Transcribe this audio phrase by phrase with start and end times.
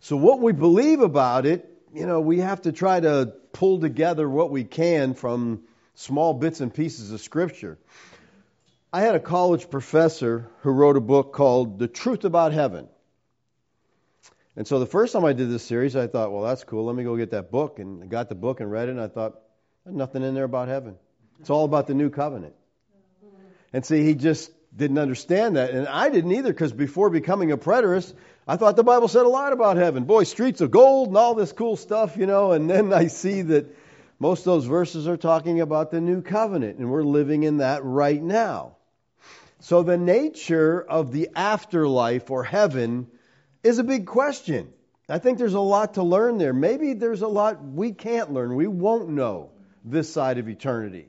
[0.00, 4.26] So, what we believe about it, you know, we have to try to pull together
[4.26, 7.76] what we can from small bits and pieces of Scripture.
[8.90, 12.88] I had a college professor who wrote a book called The Truth About Heaven.
[14.56, 16.86] And so the first time I did this series, I thought, well, that's cool.
[16.86, 17.78] Let me go get that book.
[17.78, 19.34] And I got the book and read it, and I thought,
[19.84, 20.96] nothing in there about heaven.
[21.42, 22.54] It's all about the new covenant.
[23.72, 25.70] And see, he just didn't understand that.
[25.70, 28.14] And I didn't either, because before becoming a preterist,
[28.46, 30.04] I thought the Bible said a lot about heaven.
[30.04, 32.52] Boy, streets of gold and all this cool stuff, you know.
[32.52, 33.76] And then I see that
[34.20, 37.82] most of those verses are talking about the new covenant, and we're living in that
[37.82, 38.76] right now.
[39.58, 43.08] So the nature of the afterlife or heaven
[43.64, 44.72] is a big question.
[45.08, 46.52] I think there's a lot to learn there.
[46.52, 48.54] Maybe there's a lot we can't learn.
[48.54, 49.50] We won't know
[49.84, 51.08] this side of eternity.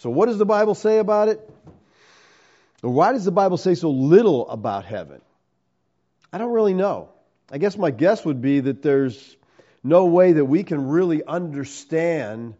[0.00, 1.46] So, what does the Bible say about it?
[2.80, 5.20] Why does the Bible say so little about heaven?
[6.32, 7.10] I don't really know.
[7.50, 9.36] I guess my guess would be that there's
[9.84, 12.54] no way that we can really understand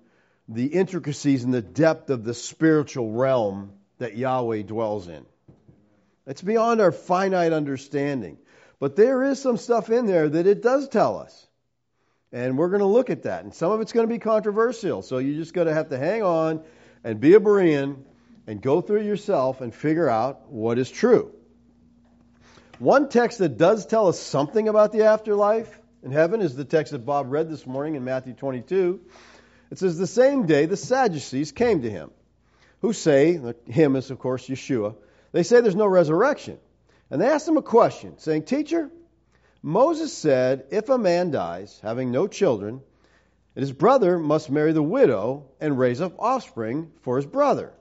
[0.48, 5.24] the intricacies and the depth of the spiritual realm that Yahweh dwells in.
[6.26, 8.36] It's beyond our finite understanding.
[8.80, 11.46] But there is some stuff in there that it does tell us.
[12.32, 13.44] And we're going to look at that.
[13.44, 15.00] And some of it's going to be controversial.
[15.00, 16.62] So you're just got to have to hang on
[17.04, 17.96] and be a Berean
[18.46, 21.32] and go through yourself and figure out what is true.
[22.78, 26.92] One text that does tell us something about the afterlife in heaven is the text
[26.92, 29.00] that Bob read this morning in Matthew 22.
[29.70, 32.10] It says, The same day the Sadducees came to him,
[32.80, 34.94] who say, him is of course Yeshua,
[35.32, 36.58] they say there's no resurrection.
[37.10, 38.90] And they asked him a question, saying, Teacher,
[39.62, 42.80] Moses said, if a man dies, having no children,
[43.54, 47.72] his brother must marry the widow and raise up offspring for his brother.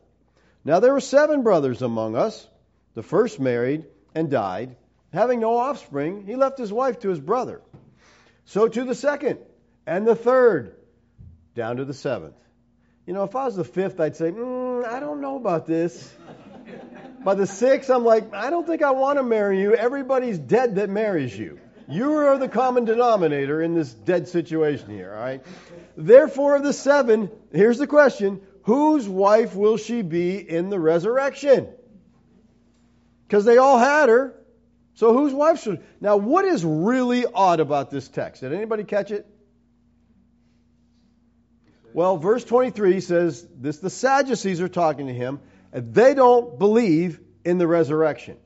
[0.66, 2.48] Now there were seven brothers among us.
[2.96, 3.86] The first married
[4.16, 4.76] and died.
[5.14, 7.62] Having no offspring, he left his wife to his brother.
[8.46, 9.40] So to the second
[9.86, 10.76] and the third,
[11.56, 12.36] down to the seventh.
[13.06, 16.14] You know, if I was the fifth, I'd say, mm, I don't know about this.
[17.24, 19.76] By the sixth, I'm like, I don't think I want to marry you.
[19.76, 21.60] Everybody's dead that marries you.
[21.90, 25.44] You are the common denominator in this dead situation here, all right?
[25.98, 31.68] Therefore, of the seven, here's the question whose wife will she be in the resurrection?
[33.28, 34.36] Because they all had her.
[34.96, 35.82] So whose wife should.
[36.02, 38.42] Now, what is really odd about this text?
[38.42, 39.26] Did anybody catch it?
[41.94, 45.40] Well, verse 23 says this the Sadducees are talking to him,
[45.72, 48.38] and they don't believe in the resurrection.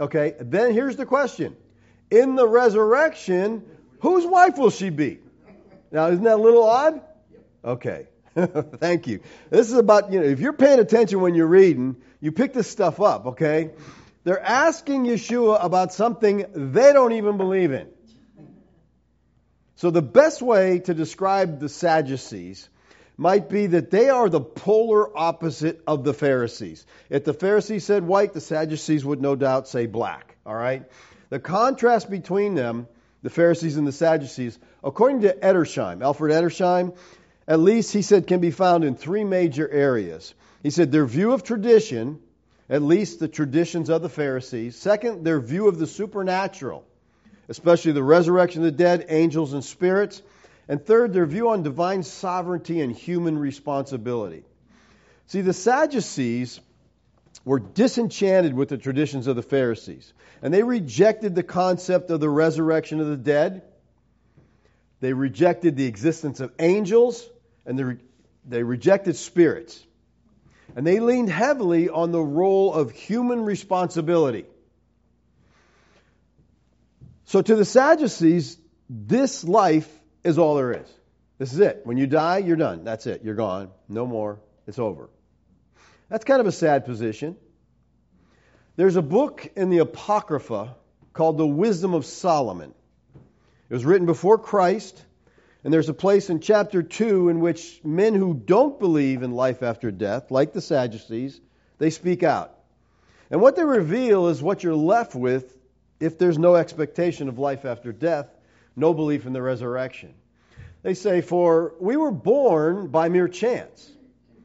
[0.00, 1.56] Okay, then here's the question
[2.10, 3.64] in the resurrection,
[4.00, 5.18] whose wife will she be?
[5.90, 7.00] Now, isn't that a little odd?
[7.64, 8.06] Okay.
[8.34, 9.20] Thank you.
[9.50, 12.68] This is about, you know, if you're paying attention when you're reading, you pick this
[12.68, 13.70] stuff up, okay?
[14.24, 17.88] They're asking Yeshua about something they don't even believe in.
[19.76, 22.68] So the best way to describe the Sadducees
[23.16, 26.84] might be that they are the polar opposite of the Pharisees.
[27.10, 30.84] If the Pharisees said white, the Sadducees would no doubt say black, all right?
[31.30, 32.86] The contrast between them,
[33.22, 36.96] the Pharisees and the Sadducees, according to Edersheim, Alfred Edersheim,
[37.46, 40.34] at least he said can be found in three major areas.
[40.62, 42.20] He said their view of tradition,
[42.70, 44.76] at least the traditions of the Pharisees.
[44.76, 46.84] Second, their view of the supernatural,
[47.48, 50.22] especially the resurrection of the dead, angels, and spirits.
[50.68, 54.44] And third, their view on divine sovereignty and human responsibility.
[55.26, 56.60] See, the Sadducees
[57.48, 60.12] were disenchanted with the traditions of the Pharisees,
[60.42, 63.62] and they rejected the concept of the resurrection of the dead.
[65.00, 67.26] They rejected the existence of angels,
[67.64, 67.96] and they, re-
[68.46, 69.82] they rejected spirits.
[70.76, 74.44] And they leaned heavily on the role of human responsibility.
[77.24, 78.58] So, to the Sadducees,
[78.90, 79.88] this life
[80.22, 80.88] is all there is.
[81.38, 81.80] This is it.
[81.84, 82.84] When you die, you're done.
[82.84, 83.22] That's it.
[83.24, 83.70] You're gone.
[83.88, 84.38] No more.
[84.66, 85.08] It's over.
[86.08, 87.36] That's kind of a sad position.
[88.76, 90.74] There's a book in the Apocrypha
[91.12, 92.72] called The Wisdom of Solomon.
[93.68, 95.04] It was written before Christ,
[95.64, 99.62] and there's a place in chapter 2 in which men who don't believe in life
[99.62, 101.40] after death, like the Sadducees,
[101.78, 102.54] they speak out.
[103.30, 105.54] And what they reveal is what you're left with
[106.00, 108.28] if there's no expectation of life after death,
[108.74, 110.14] no belief in the resurrection.
[110.82, 113.90] They say, For we were born by mere chance,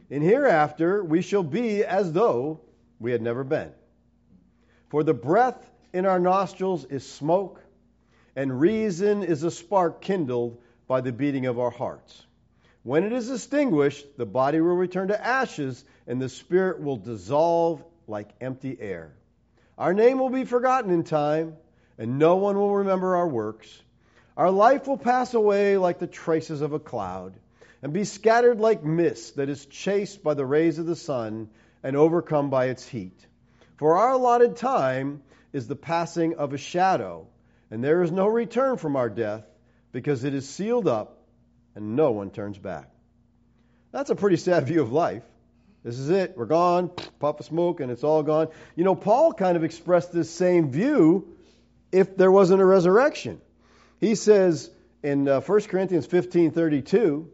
[0.09, 2.61] and hereafter we shall be as though
[2.99, 3.71] we had never been.
[4.89, 7.61] For the breath in our nostrils is smoke,
[8.35, 12.25] and reason is a spark kindled by the beating of our hearts.
[12.83, 17.83] When it is extinguished, the body will return to ashes, and the spirit will dissolve
[18.07, 19.13] like empty air.
[19.77, 21.55] Our name will be forgotten in time,
[21.97, 23.81] and no one will remember our works.
[24.35, 27.33] Our life will pass away like the traces of a cloud,
[27.83, 31.49] and be scattered like mist that is chased by the rays of the sun
[31.83, 33.19] and overcome by its heat.
[33.75, 35.21] For our allotted time
[35.51, 37.27] is the passing of a shadow,
[37.69, 39.45] and there is no return from our death
[39.91, 41.25] because it is sealed up
[41.75, 42.89] and no one turns back.
[43.91, 45.23] That's a pretty sad view of life.
[45.83, 46.37] This is it.
[46.37, 46.89] We're gone.
[47.19, 48.47] Puff of smoke and it's all gone.
[48.77, 51.35] You know, Paul kind of expressed this same view
[51.91, 53.41] if there wasn't a resurrection.
[53.99, 54.69] He says
[55.03, 57.27] in uh, 1 Corinthians 15:32,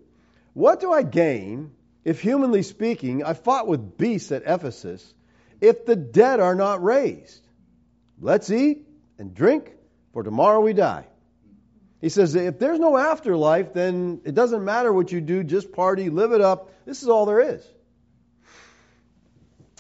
[0.54, 1.72] "What do I gain
[2.04, 5.14] if humanly speaking I fought with beasts at Ephesus
[5.62, 7.46] if the dead are not raised?
[8.20, 8.88] Let's eat
[9.18, 9.74] and drink
[10.14, 11.06] for tomorrow we die."
[12.02, 16.10] He says, if there's no afterlife, then it doesn't matter what you do, just party,
[16.10, 16.72] live it up.
[16.86, 17.68] This is all there is.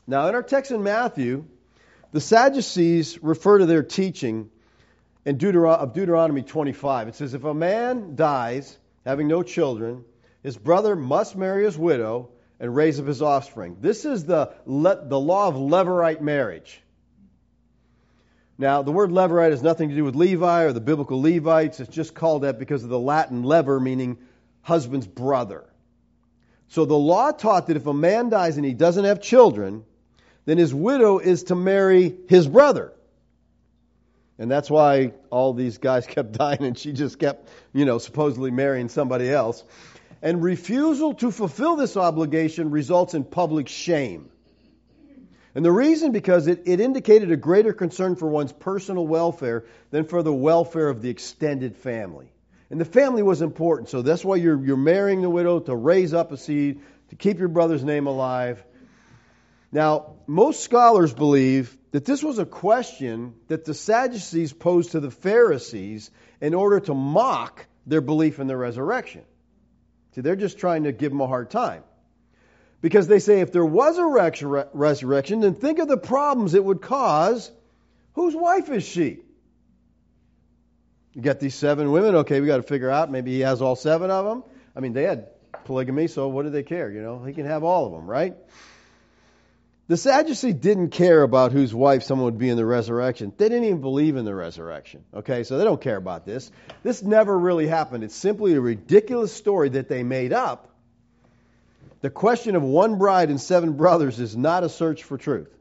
[0.06, 1.46] Now, in our text in Matthew,
[2.12, 4.50] the Sadducees refer to their teaching
[5.24, 7.08] in Deuteron- of Deuteronomy 25.
[7.08, 10.04] It says, If a man dies having no children,
[10.44, 13.78] his brother must marry his widow and raise up his offspring.
[13.82, 16.82] This is the, le- the law of levirate marriage.
[18.60, 21.80] Now, the word Levirate has nothing to do with Levi or the biblical Levites.
[21.80, 24.18] It's just called that because of the Latin levir, meaning
[24.62, 25.64] husband's brother.
[26.68, 29.86] So the law taught that if a man dies and he doesn't have children,
[30.44, 32.92] then his widow is to marry his brother.
[34.38, 38.52] And that's why all these guys kept dying and she just kept, you know, supposedly
[38.52, 39.64] marrying somebody else.
[40.22, 44.30] And refusal to fulfill this obligation results in public shame.
[45.56, 50.06] And the reason because it, it indicated a greater concern for one's personal welfare than
[50.06, 52.32] for the welfare of the extended family.
[52.70, 56.14] And the family was important, so that's why you're, you're marrying the widow to raise
[56.14, 58.64] up a seed, to keep your brother's name alive.
[59.72, 65.10] Now, most scholars believe that this was a question that the Sadducees posed to the
[65.10, 69.24] Pharisees in order to mock their belief in the resurrection.
[70.16, 71.84] See, they're just trying to give him a hard time.
[72.82, 74.06] Because they say if there was a
[74.74, 77.52] resurrection, then think of the problems it would cause.
[78.14, 79.20] Whose wife is she?
[81.14, 82.16] You got these seven women.
[82.16, 83.12] Okay, we got to figure out.
[83.12, 84.44] Maybe he has all seven of them.
[84.76, 85.28] I mean, they had
[85.66, 86.90] polygamy, so what do they care?
[86.90, 88.36] You know, he can have all of them, right?
[89.90, 93.34] The Sadducees didn't care about whose wife someone would be in the resurrection.
[93.36, 95.04] They didn't even believe in the resurrection.
[95.14, 96.50] Okay, so they don't care about this.
[96.84, 98.06] This never really happened.
[98.06, 100.70] It's simply a ridiculous story that they made up
[102.02, 105.54] the question of one bride and seven brothers is not a search for truth.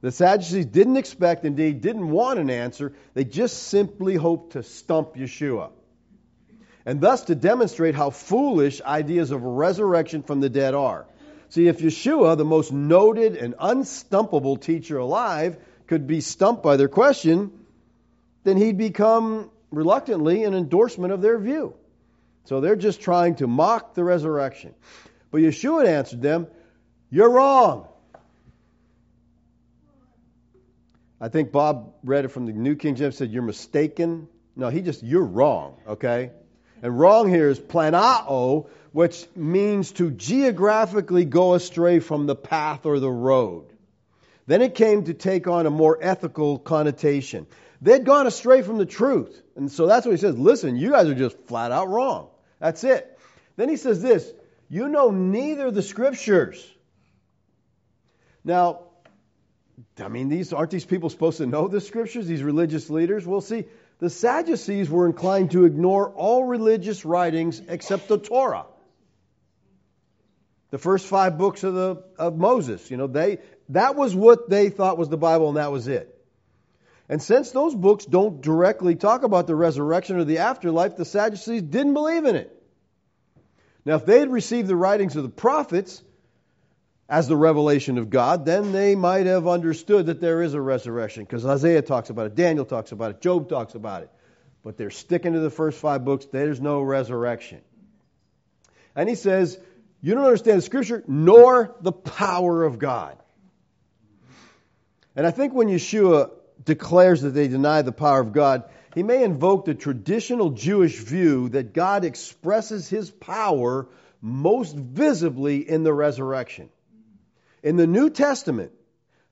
[0.00, 2.92] The Sadducees didn't expect, indeed, didn't want an answer.
[3.14, 5.70] They just simply hoped to stump Yeshua.
[6.84, 11.06] And thus to demonstrate how foolish ideas of resurrection from the dead are.
[11.52, 16.88] See, if Yeshua, the most noted and unstumpable teacher alive, could be stumped by their
[16.88, 17.52] question,
[18.42, 21.74] then he'd become reluctantly an endorsement of their view.
[22.44, 24.74] So they're just trying to mock the resurrection.
[25.30, 26.46] But Yeshua answered them,
[27.10, 27.86] You're wrong.
[31.20, 34.26] I think Bob read it from the New King James, said, You're mistaken.
[34.56, 36.30] No, he just, You're wrong, okay?
[36.80, 43.00] And wrong here is planao, which means to geographically go astray from the path or
[43.00, 43.66] the road.
[44.46, 47.46] Then it came to take on a more ethical connotation.
[47.80, 49.42] They'd gone astray from the truth.
[49.56, 50.38] And so that's what he says.
[50.38, 52.28] Listen, you guys are just flat out wrong.
[52.58, 53.18] That's it.
[53.56, 54.30] Then he says this
[54.68, 56.64] You know neither the scriptures.
[58.44, 58.80] Now,
[59.98, 63.26] I mean, these aren't these people supposed to know the scriptures, these religious leaders?
[63.26, 63.64] Well, see,
[63.98, 68.66] the Sadducees were inclined to ignore all religious writings except the Torah.
[70.72, 73.38] The first five books of the of Moses, you know, they
[73.68, 76.08] that was what they thought was the Bible and that was it.
[77.10, 81.60] And since those books don't directly talk about the resurrection or the afterlife, the Sadducees
[81.60, 82.50] didn't believe in it.
[83.84, 86.02] Now, if they had received the writings of the prophets,
[87.06, 91.24] as the revelation of God, then they might have understood that there is a resurrection
[91.24, 94.10] because Isaiah talks about it, Daniel talks about it, Job talks about it.
[94.62, 96.24] But they're sticking to the first five books.
[96.24, 97.60] There's no resurrection.
[98.96, 99.58] And he says,
[100.02, 103.16] You don't understand scripture nor the power of God.
[105.14, 106.30] And I think when Yeshua
[106.64, 111.48] declares that they deny the power of God, he may invoke the traditional Jewish view
[111.50, 113.88] that God expresses his power
[114.20, 116.68] most visibly in the resurrection.
[117.62, 118.72] In the New Testament,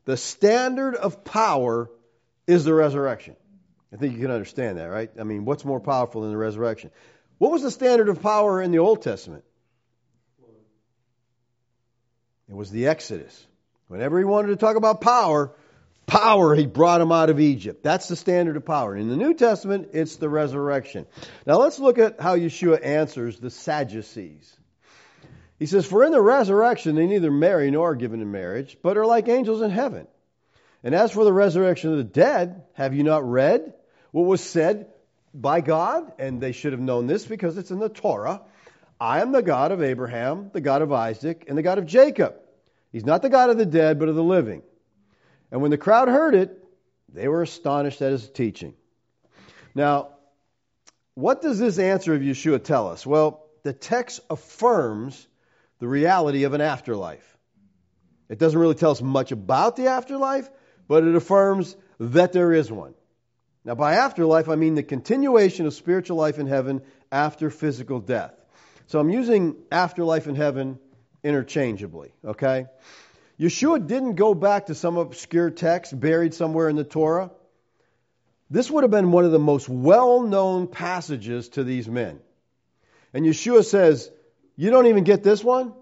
[0.05, 1.91] the standard of power
[2.47, 3.37] is the resurrection.
[3.93, 5.11] I think you can understand that, right?
[5.19, 6.91] I mean, what's more powerful than the resurrection?
[7.39, 9.45] What was the standard of power in the Old Testament?
[12.51, 13.47] It was the Exodus.
[13.87, 15.53] Whenever he wanted to talk about power,
[16.07, 17.85] power, he brought him out of Egypt.
[17.85, 18.97] That's the standard of power.
[18.97, 21.07] In the New Testament, it's the resurrection.
[21.47, 24.57] Now let's look at how Yeshua answers the Sadducees.
[25.61, 28.99] He says, For in the resurrection they neither marry nor are given in marriage, but
[28.99, 30.09] are like angels in heaven.
[30.83, 33.75] And as for the resurrection of the dead, have you not read
[34.11, 34.89] what was said
[35.33, 36.13] by God?
[36.19, 38.43] And they should have known this because it's in the Torah.
[39.01, 42.35] I am the God of Abraham, the God of Isaac, and the God of Jacob.
[42.93, 44.63] He's not the God of the dead, but of the living.
[45.51, 46.57] And when the crowd heard it,
[47.09, 48.75] they were astonished at his teaching.
[49.75, 50.11] Now,
[51.15, 53.07] what does this answer of Yeshua tell us?
[53.07, 55.27] Well, the text affirms
[55.79, 57.39] the reality of an afterlife.
[58.29, 60.49] It doesn't really tell us much about the afterlife,
[60.87, 62.95] but it affirms that there is one.
[63.65, 68.35] Now, by afterlife, I mean the continuation of spiritual life in heaven after physical death.
[68.91, 70.77] So I'm using afterlife in heaven
[71.23, 72.67] interchangeably, okay?
[73.39, 77.31] Yeshua didn't go back to some obscure text buried somewhere in the Torah.
[78.51, 82.19] This would have been one of the most well known passages to these men.
[83.15, 84.11] And Yeshua says,
[84.57, 85.73] you don't even get this one?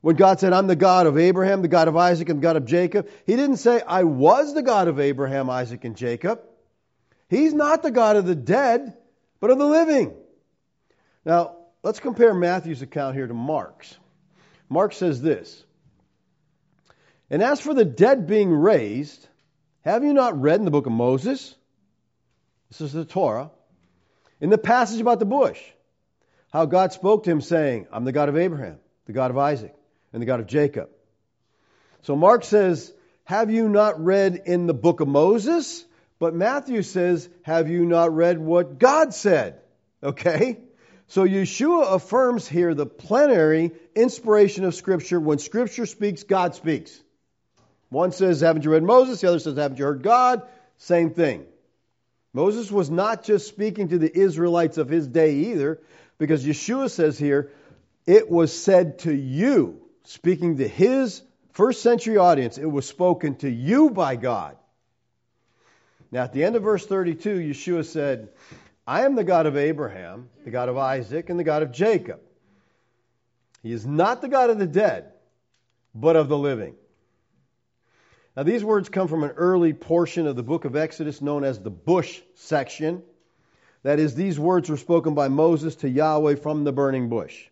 [0.00, 2.54] When God said, I'm the God of Abraham, the God of Isaac, and the God
[2.54, 6.40] of Jacob, He didn't say, I was the God of Abraham, Isaac, and Jacob.
[7.28, 8.96] He's not the God of the dead,
[9.40, 10.14] but of the living.
[11.24, 13.96] Now, let's compare Matthew's account here to Mark's.
[14.68, 15.64] Mark says this
[17.30, 19.26] And as for the dead being raised,
[19.82, 21.54] have you not read in the book of Moses?
[22.70, 23.50] This is the Torah.
[24.40, 25.60] In the passage about the bush
[26.50, 29.74] how God spoke to him, saying, I'm the God of Abraham, the God of Isaac,
[30.12, 30.88] and the God of Jacob.
[32.02, 32.92] So Mark says,
[33.24, 35.84] Have you not read in the book of Moses?
[36.18, 39.60] But Matthew says, Have you not read what God said?
[40.02, 40.58] Okay?
[41.08, 45.18] So Yeshua affirms here the plenary inspiration of Scripture.
[45.18, 47.02] When Scripture speaks, God speaks.
[47.88, 49.20] One says, Haven't you read Moses?
[49.20, 50.42] The other says, Haven't you heard God?
[50.76, 51.46] Same thing.
[52.34, 55.80] Moses was not just speaking to the Israelites of his day either.
[56.18, 57.52] Because Yeshua says here,
[58.06, 61.22] it was said to you, speaking to his
[61.52, 64.56] first century audience, it was spoken to you by God.
[66.10, 68.28] Now, at the end of verse 32, Yeshua said,
[68.88, 72.20] I am the God of Abraham, the God of Isaac, and the God of Jacob.
[73.62, 75.12] He is not the God of the dead,
[75.94, 76.74] but of the living.
[78.34, 81.58] Now, these words come from an early portion of the book of Exodus known as
[81.58, 83.02] the bush section.
[83.82, 87.46] That is, these words were spoken by Moses to Yahweh from the burning bush.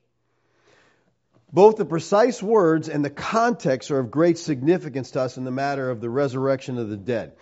[1.52, 5.50] Both the precise words and the context are of great significance to us in the
[5.50, 7.32] matter of the resurrection of the dead.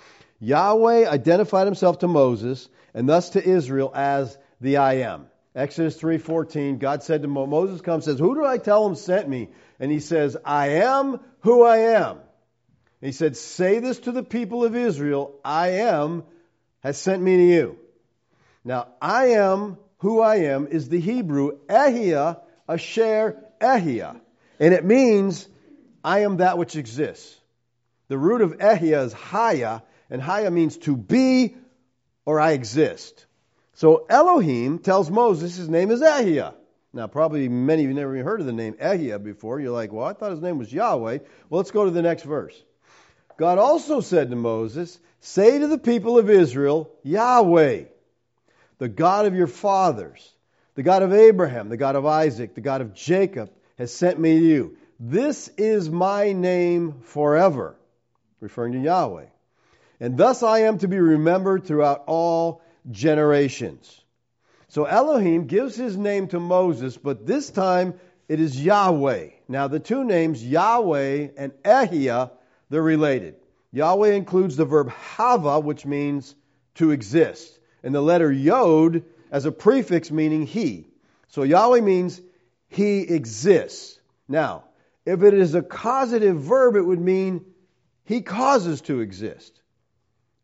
[0.45, 5.27] Yahweh identified himself to Moses and thus to Israel as the I am.
[5.55, 9.51] Exodus 3:14 God said to Moses, comes says, "Who do I tell him sent me?"
[9.81, 12.19] And he says, "I am who I am."
[13.01, 16.25] he said, "Say this to the people of Israel, I am
[16.81, 17.79] has sent me to you."
[18.65, 24.21] Now, I am who I am is the Hebrew Ehia Asher Ehia.
[24.61, 25.49] And it means
[26.03, 27.41] I am that which exists.
[28.09, 29.83] The root of Ehia is Haya,
[30.15, 31.57] and Haya means to be
[32.25, 33.27] or I exist.
[33.73, 36.55] So Elohim tells Moses his name is Ehia.
[36.93, 39.59] Now, probably many of you never even heard of the name Ehia before.
[39.59, 41.19] You're like, well, I thought his name was Yahweh.
[41.51, 42.55] Well, let's go to the next verse.
[43.39, 47.87] God also said to Moses, Say to the people of Israel, Yahweh,
[48.79, 50.33] the God of your fathers,
[50.77, 54.39] the God of Abraham, the God of Isaac, the God of Jacob, has sent me
[54.39, 54.77] to you.
[55.01, 57.75] This is my name forever,
[58.39, 59.25] referring to Yahweh.
[60.01, 64.01] And thus I am to be remembered throughout all generations.
[64.69, 67.95] So Elohim gives his name to Moses, but this time
[68.29, 69.29] it is Yahweh.
[69.49, 72.33] Now the two names, Yahweh and Ehia,
[72.71, 73.37] they're related.
[73.73, 76.35] Yahweh includes the verb hava, which means
[76.77, 80.89] to exist, and the letter yod as a prefix meaning he.
[81.29, 82.21] So Yahweh means
[82.69, 83.99] he exists.
[84.29, 84.65] Now,
[85.05, 87.45] if it is a causative verb, it would mean
[88.05, 89.61] he causes to exist.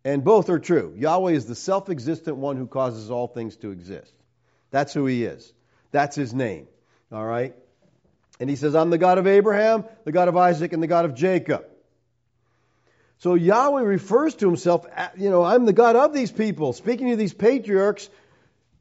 [0.05, 0.95] And both are true.
[0.97, 4.13] Yahweh is the self existent one who causes all things to exist.
[4.71, 5.53] That's who he is.
[5.93, 6.69] That's his name.
[7.13, 7.55] All right?
[8.39, 11.05] And he says, I'm the God of Abraham, the God of Isaac, and the God
[11.05, 11.67] of Jacob.
[13.19, 17.11] So Yahweh refers to himself, uh, you know, I'm the God of these people, speaking
[17.11, 18.09] to these patriarchs,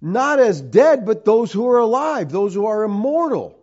[0.01, 3.58] not as dead, but those who are alive, those who are immortal.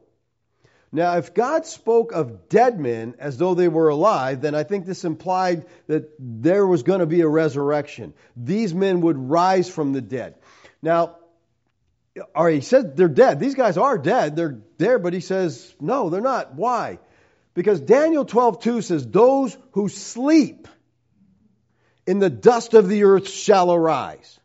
[0.97, 4.87] Now, if God spoke of dead men as though they were alive, then I think
[4.87, 8.15] this implied that there was going to be a resurrection.
[8.35, 10.37] These men would rise from the dead.
[10.81, 11.17] Now,
[12.35, 13.39] or he said they're dead.
[13.39, 14.37] These guys are dead.
[14.37, 16.55] They're there, but he says, no, they're not.
[16.55, 16.99] Why?
[17.53, 20.67] Because Daniel 12:2 says, those who sleep
[22.07, 24.41] in the dust of the earth shall arise.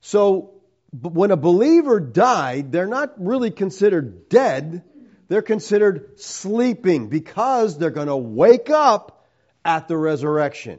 [0.00, 0.54] So
[0.98, 4.84] when a believer died, they're not really considered dead
[5.32, 9.26] they're considered sleeping because they're going to wake up
[9.64, 10.78] at the resurrection.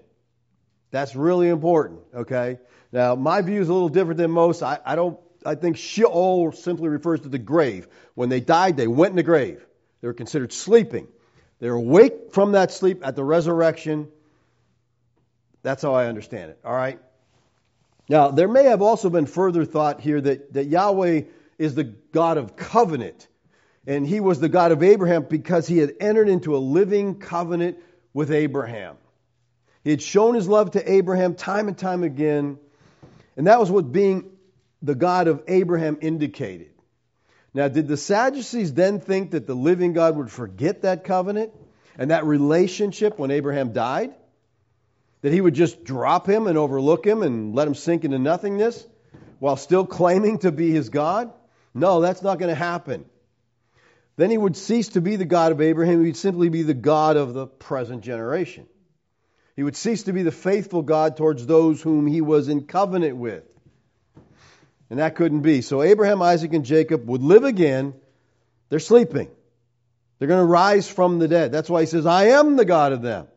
[0.92, 2.60] That's really important, okay?
[2.92, 4.62] Now, my view is a little different than most.
[4.62, 7.88] I, I don't, I think Sheol simply refers to the grave.
[8.14, 9.66] When they died, they went in the grave.
[10.02, 11.08] They were considered sleeping.
[11.58, 14.08] They're awake from that sleep at the resurrection.
[15.64, 17.00] That's how I understand it, all right?
[18.08, 21.22] Now, there may have also been further thought here that, that Yahweh
[21.58, 23.28] is the God of covenant.
[23.86, 27.78] And he was the God of Abraham because he had entered into a living covenant
[28.14, 28.96] with Abraham.
[29.84, 32.58] He had shown his love to Abraham time and time again.
[33.36, 34.32] And that was what being
[34.82, 36.70] the God of Abraham indicated.
[37.54, 41.52] Now, did the Sadducees then think that the living God would forget that covenant
[41.98, 44.14] and that relationship when Abraham died?
[45.22, 48.86] That he would just drop him and overlook him and let him sink into nothingness
[49.40, 51.32] while still claiming to be his God?
[51.74, 53.06] No, that's not going to happen.
[54.16, 56.00] Then he would cease to be the God of Abraham.
[56.00, 58.68] He would simply be the God of the present generation.
[59.56, 63.18] He would cease to be the faithful God towards those whom he was in covenant
[63.18, 63.44] with.
[64.90, 65.62] And that couldn't be.
[65.62, 67.94] So Abraham, Isaac, and Jacob would live again.
[68.70, 69.30] They're sleeping.
[70.20, 71.52] They're going to rise from the dead.
[71.52, 73.28] That's why he says, I am the God of them.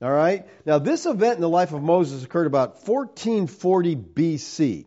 [0.00, 0.46] All right?
[0.64, 4.86] Now, this event in the life of Moses occurred about 1440 BC.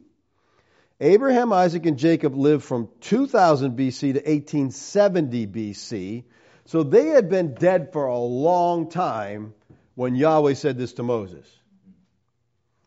[1.00, 6.24] Abraham, Isaac, and Jacob lived from 2000 BC to 1870 BC.
[6.66, 9.54] So they had been dead for a long time
[9.96, 11.46] when Yahweh said this to Moses.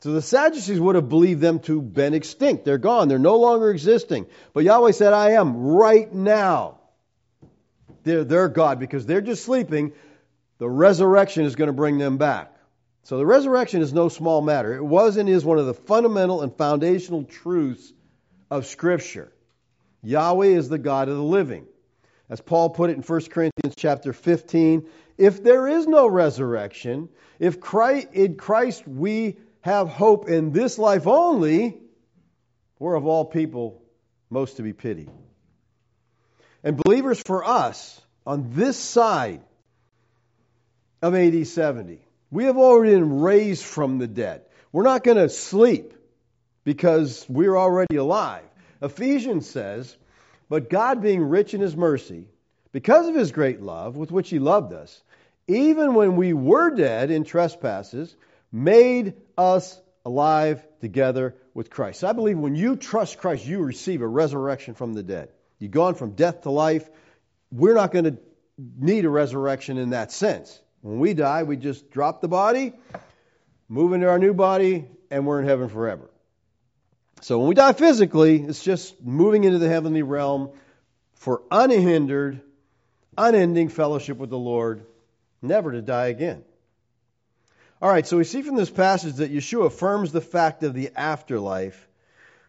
[0.01, 2.65] So the Sadducees would have believed them to have been extinct.
[2.65, 3.09] They're gone.
[3.09, 4.27] They're no longer existing.
[4.55, 6.81] But Yahweh said, I am right now.
[8.03, 9.93] They're their God because they're just sleeping.
[10.59, 12.57] The resurrection is going to bring them back.
[13.05, 14.75] So the resurrection is no small matter.
[14.75, 17.93] It was and is one of the fundamental and foundational truths
[18.51, 19.33] of Scripture.
[20.03, 21.67] Yahweh is the God of the living.
[22.29, 24.87] As Paul put it in 1 Corinthians chapter 15,
[25.19, 27.09] if there is no resurrection,
[27.39, 31.77] if Christ, in Christ we have hope in this life only,
[32.79, 33.83] we're of all people
[34.31, 35.11] most to be pitied.
[36.63, 39.43] And believers for us, on this side
[41.03, 44.43] of AD 70, we have already been raised from the dead.
[44.73, 45.95] We're not going to sleep
[46.65, 48.45] because we're already alive.
[48.83, 49.97] Ephesians says,
[50.49, 52.27] But God being rich in his mercy,
[52.73, 55.03] because of his great love with which he loved us,
[55.49, 58.15] even when we were dead in trespasses,
[58.53, 62.01] made us alive together with Christ.
[62.01, 65.31] So I believe when you trust Christ, you receive a resurrection from the dead.
[65.59, 66.89] You've gone from death to life.
[67.51, 68.19] We're not going to
[68.79, 70.59] need a resurrection in that sense.
[70.83, 72.73] When we die, we just drop the body,
[73.69, 76.10] move into our new body, and we're in heaven forever.
[77.23, 80.51] So when we die physically, it's just moving into the heavenly realm
[81.15, 82.41] for unhindered,
[83.17, 84.87] unending fellowship with the Lord,
[85.43, 86.43] never to die again.
[87.83, 90.91] All right, so we see from this passage that Yeshua affirms the fact of the
[90.97, 91.89] afterlife.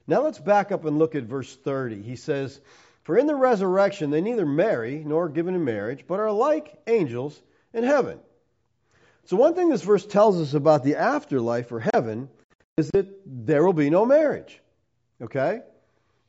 [0.08, 2.02] Now let's back up and look at verse 30.
[2.02, 2.60] He says,
[3.04, 6.82] For in the resurrection they neither marry nor are given in marriage, but are like
[6.88, 7.40] angels
[7.74, 8.20] in heaven.
[9.26, 12.28] So, one thing this verse tells us about the afterlife or heaven
[12.78, 14.60] is that there will be no marriage.
[15.22, 15.62] Okay?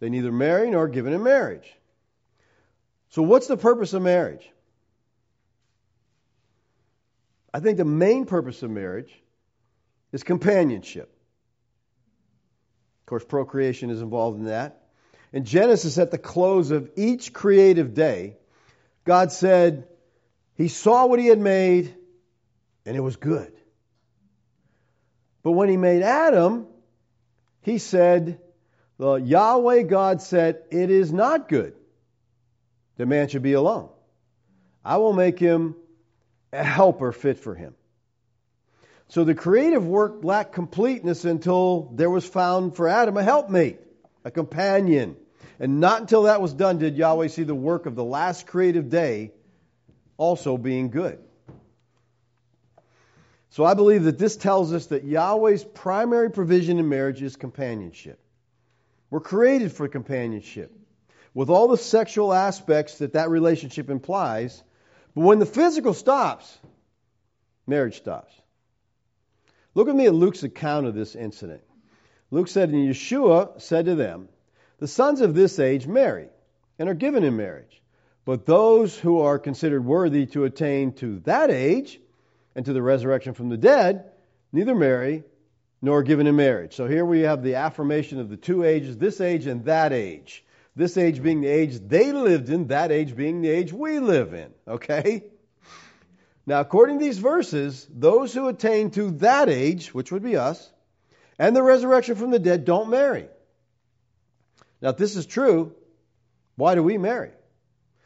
[0.00, 1.72] They neither marry nor are given in marriage.
[3.11, 4.48] So, what's the purpose of marriage?
[7.55, 9.12] I think the main purpose of marriage
[10.12, 11.14] is companionship.
[13.02, 14.83] Of course, procreation is involved in that.
[15.33, 18.37] In Genesis, at the close of each creative day,
[19.05, 19.87] God said
[20.55, 21.94] he saw what he had made
[22.85, 23.52] and it was good.
[25.42, 26.66] But when he made Adam,
[27.62, 28.40] he said,
[28.98, 31.74] the Yahweh God said, It is not good
[32.96, 33.88] that man should be alone.
[34.85, 35.74] I will make him
[36.52, 37.74] a helper fit for him.
[39.09, 43.81] So the creative work lacked completeness until there was found for Adam a helpmate,
[44.24, 45.16] a companion.
[45.59, 48.88] And not until that was done did Yahweh see the work of the last creative
[48.88, 49.33] day
[50.16, 51.18] also being good.
[53.53, 58.19] So I believe that this tells us that Yahweh's primary provision in marriage is companionship.
[59.11, 60.75] We're created for companionship
[61.35, 64.65] with all the sexual aspects that that relationship implies.
[65.15, 66.59] But when the physical stops,
[67.67, 68.33] marriage stops.
[69.75, 71.61] Look at me at Luke's account of this incident.
[72.31, 74.31] Luke said, And Yeshua said to them,
[74.79, 76.29] The sons of this age marry
[76.79, 77.83] and are given in marriage.
[78.25, 82.01] But those who are considered worthy to attain to that age
[82.55, 84.11] and to the resurrection from the dead
[84.53, 85.25] neither marry
[85.81, 86.75] nor given in marriage.
[86.75, 90.45] So here we have the affirmation of the two ages, this age and that age.
[90.77, 94.33] This age being the age they lived in, that age being the age we live
[94.33, 94.53] in.
[94.67, 95.25] Okay?
[96.47, 100.73] Now, according to these verses, those who attain to that age, which would be us,
[101.38, 103.29] and the resurrection from the dead don't marry.
[104.81, 105.75] Now, if this is true,
[106.57, 107.31] why do we marry?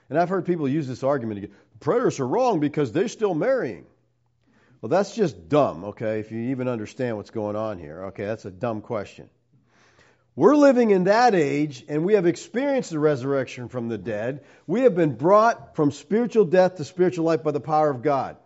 [0.08, 1.56] And I've heard people use this argument again.
[1.80, 3.86] Preterists are wrong because they're still marrying.
[4.80, 8.04] Well, that's just dumb, okay, if you even understand what's going on here.
[8.06, 9.30] Okay, that's a dumb question.
[10.36, 14.44] We're living in that age and we have experienced the resurrection from the dead.
[14.66, 18.36] We have been brought from spiritual death to spiritual life by the power of God.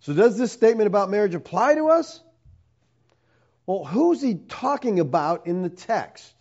[0.00, 2.20] So, does this statement about marriage apply to us?
[3.64, 6.34] Well, who's he talking about in the text?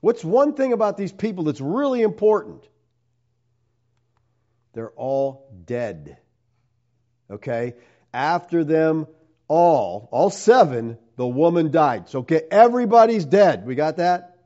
[0.00, 2.66] What's one thing about these people that's really important?
[4.72, 6.18] They're all dead.
[7.30, 7.74] Okay?
[8.12, 9.06] After them
[9.48, 12.08] all, all seven, the woman died.
[12.08, 13.66] So, okay, everybody's dead.
[13.66, 14.38] We got that?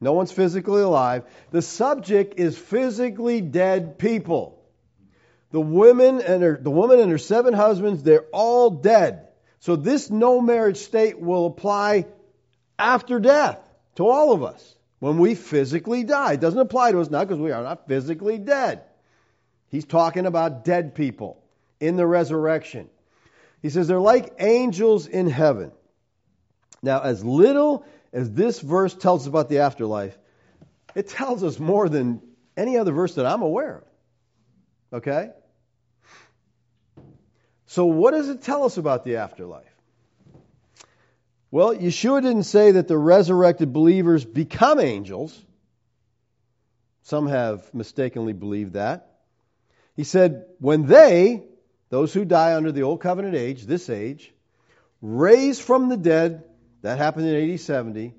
[0.00, 1.24] No one's physically alive.
[1.50, 4.62] The subject is physically dead people.
[5.50, 9.28] The women and her, the woman and her seven husbands, they're all dead.
[9.60, 12.06] So this no marriage state will apply
[12.78, 13.58] after death
[13.96, 16.32] to all of us when we physically die.
[16.32, 18.82] It doesn't apply to us now because we are not physically dead.
[19.68, 21.43] He's talking about dead people
[21.84, 22.88] in the resurrection.
[23.60, 25.72] He says they're like angels in heaven.
[26.82, 30.16] Now, as little as this verse tells us about the afterlife,
[30.94, 32.22] it tells us more than
[32.56, 34.98] any other verse that I'm aware of.
[34.98, 35.30] Okay?
[37.66, 39.64] So, what does it tell us about the afterlife?
[41.50, 45.38] Well, Yeshua didn't say that the resurrected believers become angels.
[47.02, 49.10] Some have mistakenly believed that.
[49.96, 51.44] He said, when they,
[51.94, 54.34] those who die under the old covenant age, this age,
[55.00, 56.42] raised from the dead
[56.82, 58.12] that happened in AD 70.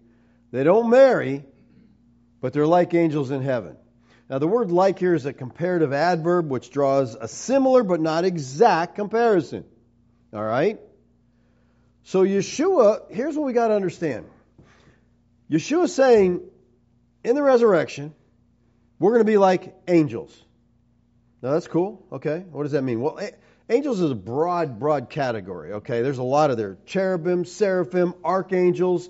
[0.54, 1.44] They don't marry,
[2.40, 3.76] but they're like angels in heaven.
[4.30, 8.24] Now, the word like here is a comparative adverb which draws a similar but not
[8.24, 9.66] exact comparison.
[10.32, 10.80] All right?
[12.04, 14.26] So, Yeshua, here's what we got to understand
[15.52, 16.40] Yeshua saying
[17.26, 18.16] in the resurrection,
[19.00, 20.34] we're going to be like angels.
[21.42, 22.08] Now, that's cool.
[22.14, 22.40] Okay.
[22.52, 23.02] What does that mean?
[23.02, 23.32] Well, eh,
[23.68, 26.04] Angels is a broad, broad category, okay?
[26.04, 26.78] There's a lot of there.
[26.86, 29.10] Cherubim, seraphim, archangels.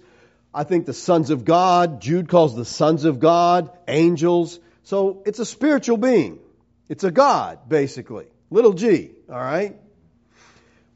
[0.54, 4.60] I think the sons of God, Jude calls the sons of God, angels.
[4.84, 6.39] So it's a spiritual being.
[6.88, 8.28] It's a God, basically.
[8.50, 9.76] Little g, all right?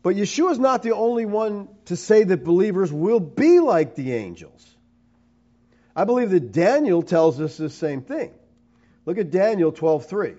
[0.01, 4.13] But Yeshua is not the only one to say that believers will be like the
[4.13, 4.65] angels.
[5.93, 8.31] I believe that Daniel tells us the same thing.
[9.05, 10.37] Look at Daniel 12:3.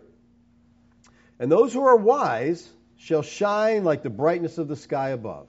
[1.39, 2.67] And those who are wise
[3.01, 5.49] shall shine like the brightness of the sky above.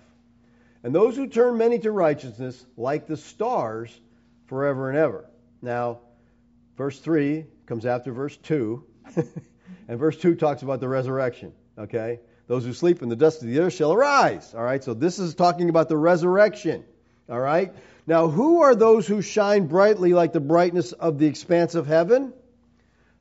[0.84, 3.92] And those who turn many to righteousness, like the stars,
[4.48, 5.26] forever and ever.
[5.62, 6.00] Now,
[6.78, 8.84] verse 3 comes after verse 2.
[9.88, 11.52] and verse 2 talks about the resurrection.
[11.78, 12.22] Okay?
[12.48, 14.54] Those who sleep in the dust of the earth shall arise.
[14.56, 14.84] All right?
[14.84, 16.86] So this is talking about the resurrection.
[17.30, 17.74] All right?
[18.08, 22.32] Now, who are those who shine brightly like the brightness of the expanse of heaven?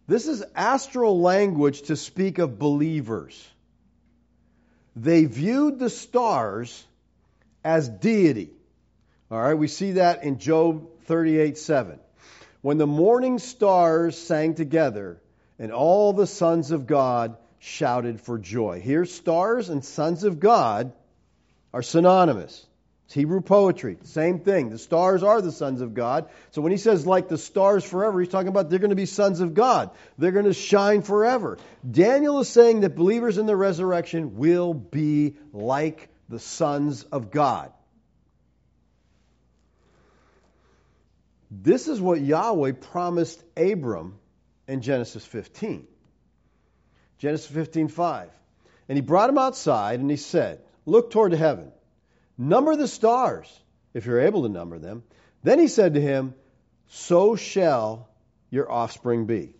[0.06, 3.49] This is astral language to speak of believers.
[4.96, 6.84] They viewed the stars
[7.64, 8.50] as deity.
[9.30, 11.98] All right, we see that in Job 38 7.
[12.62, 15.20] When the morning stars sang together
[15.58, 18.80] and all the sons of God shouted for joy.
[18.80, 20.92] Here, stars and sons of God
[21.72, 22.66] are synonymous.
[23.10, 23.98] It's Hebrew poetry.
[24.04, 24.70] Same thing.
[24.70, 26.28] The stars are the sons of God.
[26.52, 29.04] So when he says, like the stars forever, he's talking about they're going to be
[29.04, 29.90] sons of God.
[30.16, 31.58] They're going to shine forever.
[31.90, 37.72] Daniel is saying that believers in the resurrection will be like the sons of God.
[41.50, 44.20] This is what Yahweh promised Abram
[44.68, 45.88] in Genesis 15.
[47.18, 48.28] Genesis 15:5.
[48.88, 51.72] And he brought him outside and he said, "Look toward heaven
[52.40, 53.46] Number the stars,
[53.92, 55.02] if you're able to number them.
[55.42, 56.34] Then he said to him,
[56.88, 58.08] So shall
[58.48, 59.52] your offspring be.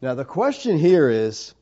[0.00, 1.52] Now, the question here is,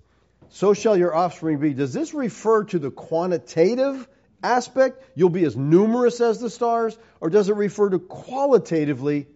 [0.51, 1.73] So shall your offspring be.
[1.73, 4.07] Does this refer to the quantitative
[4.43, 5.03] aspect?
[5.15, 6.99] You'll be as numerous as the stars?
[7.19, 9.29] Or does it refer to qualitatively,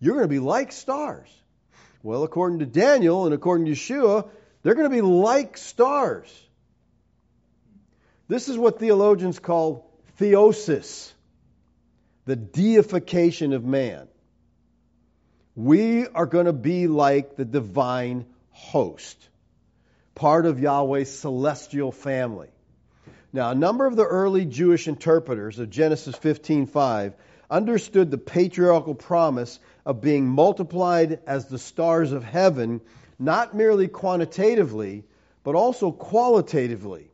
[0.00, 1.28] you're going to be like stars?
[2.02, 4.28] Well, according to Daniel and according to Yeshua,
[4.64, 6.28] they're going to be like stars.
[8.26, 9.85] This is what theologians call
[10.18, 11.12] theosis,
[12.24, 14.08] the deification of man.
[15.54, 19.16] We are going to be like the divine host,
[20.14, 22.48] part of Yahweh's celestial family.
[23.32, 27.12] Now, a number of the early Jewish interpreters of Genesis 15:5
[27.50, 32.80] understood the patriarchal promise of being multiplied as the stars of heaven,
[33.18, 35.04] not merely quantitatively,
[35.44, 37.10] but also qualitatively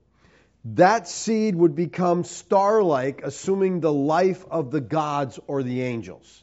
[0.65, 6.43] that seed would become star like, assuming the life of the gods or the angels.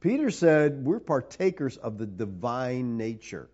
[0.00, 3.48] Peter said, We're partakers of the divine nature.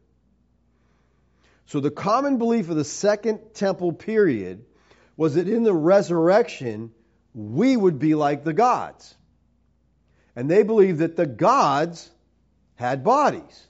[1.66, 4.64] So the common belief of the second temple period
[5.16, 6.92] was that in the resurrection,
[7.34, 9.14] we would be like the gods.
[10.36, 12.08] And they believed that the gods
[12.76, 13.65] had bodies.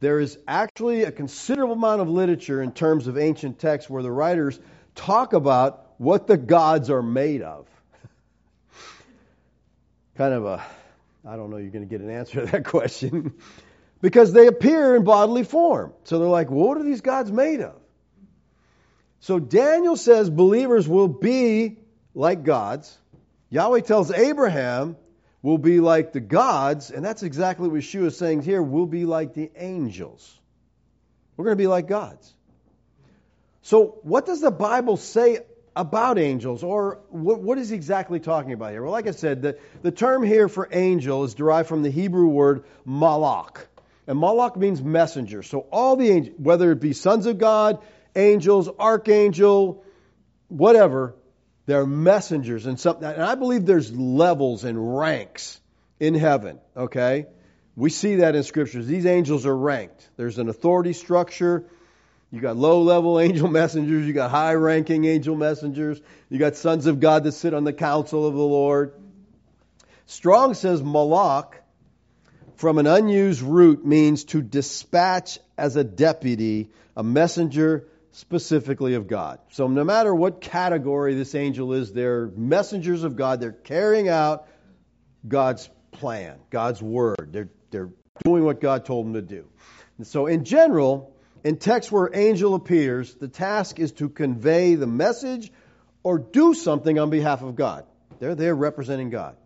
[0.00, 4.12] There is actually a considerable amount of literature in terms of ancient texts where the
[4.12, 4.58] writers
[4.94, 7.66] talk about what the gods are made of.
[10.16, 10.64] kind of a,
[11.26, 13.34] I don't know, you're going to get an answer to that question.
[14.00, 15.92] because they appear in bodily form.
[16.04, 17.74] So they're like, what are these gods made of?
[19.20, 21.78] So Daniel says believers will be
[22.14, 22.96] like gods.
[23.50, 24.96] Yahweh tells Abraham
[25.42, 28.62] will be like the gods, and that's exactly what Yeshua is saying here.
[28.62, 30.38] We'll be like the angels.
[31.36, 32.32] We're going to be like gods.
[33.62, 35.40] So, what does the Bible say
[35.76, 38.82] about angels, or what, what is he exactly talking about here?
[38.82, 42.26] Well, like I said, the, the term here for angel is derived from the Hebrew
[42.26, 43.58] word malach.
[44.08, 45.42] And malach means messenger.
[45.42, 47.80] So, all the angels, whether it be sons of God,
[48.16, 49.84] angels, archangel,
[50.48, 51.14] whatever,
[51.68, 53.06] they're messengers and something.
[53.06, 55.60] And I believe there's levels and ranks
[56.00, 56.60] in heaven.
[56.74, 57.26] Okay,
[57.76, 58.86] we see that in scriptures.
[58.86, 60.08] These angels are ranked.
[60.16, 61.66] There's an authority structure.
[62.30, 64.06] You got low level angel messengers.
[64.06, 66.00] You got high ranking angel messengers.
[66.30, 68.94] You got sons of God that sit on the council of the Lord.
[70.06, 71.52] Strong says malach
[72.56, 79.38] from an unused root means to dispatch as a deputy, a messenger specifically of God.
[79.50, 83.40] So no matter what category this angel is, they're messengers of God.
[83.40, 84.48] They're carrying out
[85.26, 87.28] God's plan, God's word.
[87.30, 87.90] They're, they're
[88.24, 89.46] doing what God told them to do.
[89.98, 94.88] And so in general, in texts where angel appears, the task is to convey the
[94.88, 95.52] message
[96.02, 97.86] or do something on behalf of God.
[98.18, 99.36] They're there representing God.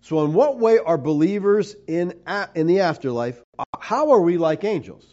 [0.00, 2.14] So in what way are believers in,
[2.56, 3.40] in the afterlife,
[3.78, 5.06] how are we like angels?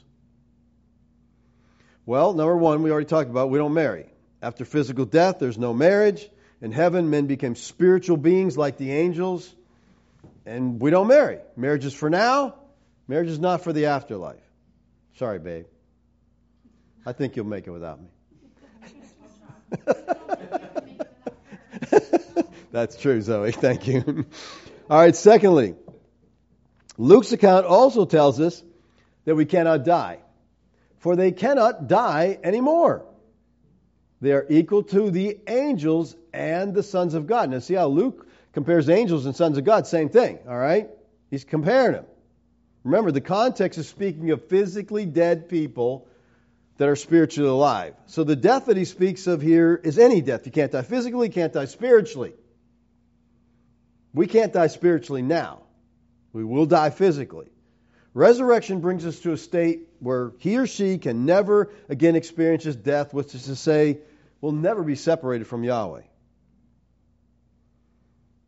[2.06, 4.06] Well, number one, we already talked about we don't marry.
[4.42, 6.30] After physical death, there's no marriage.
[6.62, 9.54] In heaven, men became spiritual beings like the angels,
[10.46, 11.40] and we don't marry.
[11.56, 12.56] Marriage is for now,
[13.08, 14.42] marriage is not for the afterlife.
[15.18, 15.66] Sorry, babe.
[17.06, 18.08] I think you'll make it without me.
[22.72, 23.52] That's true, Zoe.
[23.52, 24.26] Thank you.
[24.90, 25.76] All right, secondly,
[26.98, 28.64] Luke's account also tells us
[29.26, 30.20] that we cannot die
[31.06, 33.06] for they cannot die anymore.
[34.22, 37.52] They are equal to the angels and the sons of God.
[37.52, 39.86] Now, see how Luke compares angels and sons of God?
[39.86, 40.90] Same thing, all right?
[41.30, 42.06] He's comparing them.
[42.84, 46.08] Remember, the context is speaking of physically dead people
[46.78, 47.94] that are spiritually alive.
[48.08, 50.48] So the death that he speaks of here is any death.
[50.48, 52.34] You can't die physically, you can't die spiritually.
[54.12, 55.62] We can't die spiritually now.
[56.34, 57.52] We will die physically.
[58.16, 62.78] Resurrection brings us to a state where he or she can never again experience his
[62.78, 64.00] death, which is to say,
[64.40, 66.04] will never be separated from Yahweh.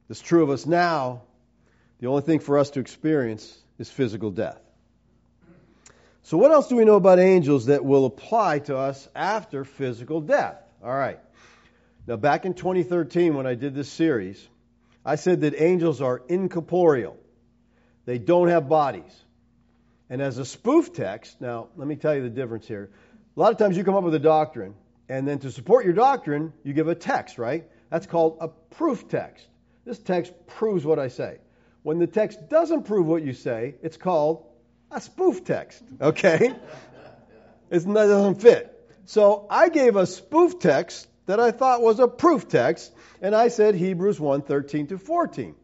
[0.09, 1.23] It's true of us now.
[1.99, 4.61] The only thing for us to experience is physical death.
[6.23, 10.21] So, what else do we know about angels that will apply to us after physical
[10.21, 10.63] death?
[10.81, 11.19] All right.
[12.07, 14.47] Now, back in 2013, when I did this series,
[15.03, 17.17] I said that angels are incorporeal,
[18.05, 19.23] they don't have bodies.
[20.09, 22.89] And as a spoof text, now let me tell you the difference here.
[23.35, 24.73] A lot of times you come up with a doctrine,
[25.09, 27.65] and then to support your doctrine, you give a text, right?
[27.89, 29.45] That's called a proof text.
[29.85, 31.39] This text proves what I say.
[31.83, 34.45] When the text doesn't prove what you say, it's called
[34.91, 36.53] a spoof text, okay?
[37.69, 38.73] it doesn't fit.
[39.05, 43.49] So I gave a spoof text that I thought was a proof text, and I
[43.49, 45.55] said Hebrews 1 13 to 14.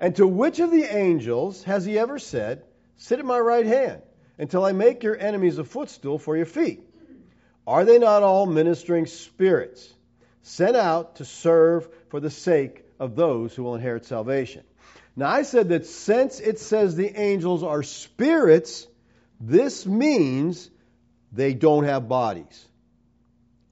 [0.00, 2.62] And to which of the angels has he ever said,
[2.96, 4.02] Sit at my right hand
[4.38, 6.82] until I make your enemies a footstool for your feet?
[7.66, 9.92] Are they not all ministering spirits
[10.42, 14.62] sent out to serve for the sake of those who will inherit salvation?
[15.16, 18.86] Now, I said that since it says the angels are spirits,
[19.40, 20.70] this means
[21.32, 22.66] they don't have bodies.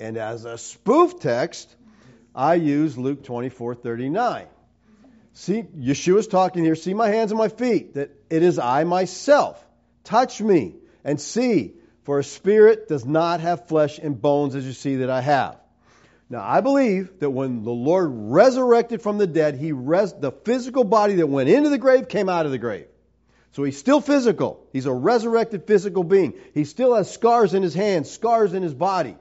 [0.00, 1.74] And as a spoof text,
[2.34, 4.46] I use Luke 24 39.
[5.34, 6.76] See, Yeshua's talking here.
[6.76, 9.62] See my hands and my feet, that it is I myself.
[10.04, 14.72] Touch me and see, for a spirit does not have flesh and bones as you
[14.72, 15.56] see that I have.
[16.30, 20.84] Now, I believe that when the Lord resurrected from the dead, he res- the physical
[20.84, 22.86] body that went into the grave came out of the grave.
[23.52, 24.66] So he's still physical.
[24.72, 26.34] He's a resurrected physical being.
[26.54, 29.16] He still has scars in his hands, scars in his body.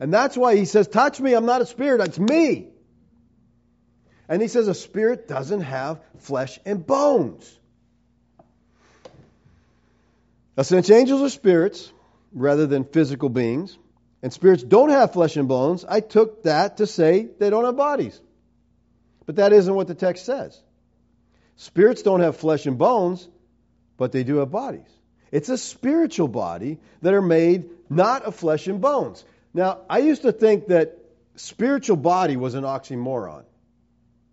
[0.00, 2.68] And that's why he says, Touch me, I'm not a spirit, it's me.
[4.28, 7.58] And he says, A spirit doesn't have flesh and bones.
[10.56, 11.92] Now, since angels are spirits
[12.32, 13.78] rather than physical beings,
[14.22, 17.76] and spirits don't have flesh and bones, I took that to say they don't have
[17.76, 18.20] bodies.
[19.24, 20.60] But that isn't what the text says.
[21.56, 23.28] Spirits don't have flesh and bones,
[23.96, 24.88] but they do have bodies.
[25.30, 29.24] It's a spiritual body that are made not of flesh and bones.
[29.54, 30.98] Now, I used to think that
[31.36, 33.44] spiritual body was an oxymoron.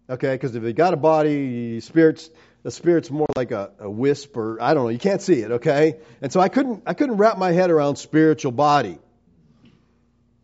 [0.07, 2.29] Okay, because if you got a body, spirits,
[2.61, 5.51] the spirit's more like a, a wisp or I don't know, you can't see it,
[5.53, 5.95] okay?
[6.21, 8.99] And so I couldn't I couldn't wrap my head around spiritual body.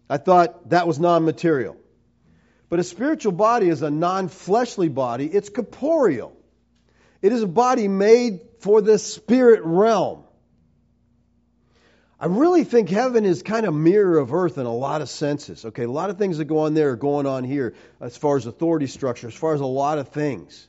[0.10, 1.78] I thought that was non-material.
[2.70, 6.36] But a spiritual body is a non-fleshly body, it's corporeal.
[7.22, 10.24] It is a body made for the spirit realm.
[12.22, 15.66] I really think heaven is kind of mirror of earth in a lot of senses.
[15.66, 18.38] Okay, a lot of things that go on there are going on here as far
[18.38, 20.68] as authority structure, as far as a lot of things.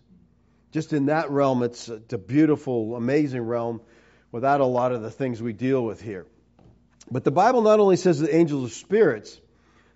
[0.70, 3.82] Just in that realm, it's a beautiful, amazing realm
[4.30, 6.24] without a lot of the things we deal with here.
[7.10, 9.38] But the Bible not only says that angels are spirits,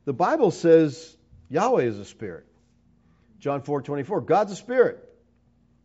[0.04, 1.16] the Bible says
[1.48, 2.44] Yahweh is a spirit.
[3.40, 4.20] John 4 24.
[4.20, 5.02] God's a spirit.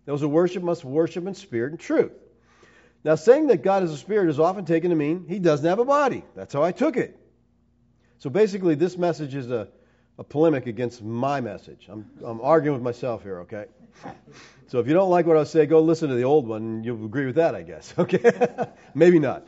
[0.03, 2.11] Those who worship must worship in spirit and truth.
[3.03, 5.79] Now, saying that God is a spirit is often taken to mean he doesn't have
[5.79, 6.23] a body.
[6.35, 7.17] That's how I took it.
[8.19, 9.67] So basically, this message is a,
[10.19, 11.87] a polemic against my message.
[11.89, 13.65] I'm, I'm arguing with myself here, okay?
[14.67, 16.85] So if you don't like what I say, go listen to the old one and
[16.85, 18.31] you'll agree with that, I guess, okay?
[18.93, 19.47] Maybe not.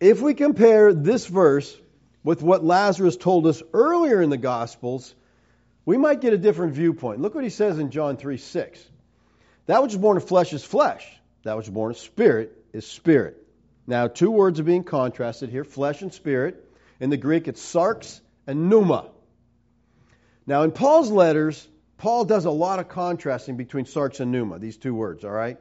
[0.00, 1.76] If we compare this verse
[2.24, 5.14] with what Lazarus told us earlier in the Gospels,
[5.84, 7.20] we might get a different viewpoint.
[7.20, 8.84] Look what he says in John 3 6.
[9.66, 11.06] That which is born of flesh is flesh
[11.42, 13.36] that is born of spirit is spirit.
[13.86, 16.66] Now, two words are being contrasted here flesh and spirit.
[17.00, 19.10] In the Greek, it's sarx and pneuma.
[20.46, 24.76] Now, in Paul's letters, Paul does a lot of contrasting between sarx and pneuma, these
[24.76, 25.58] two words, all right?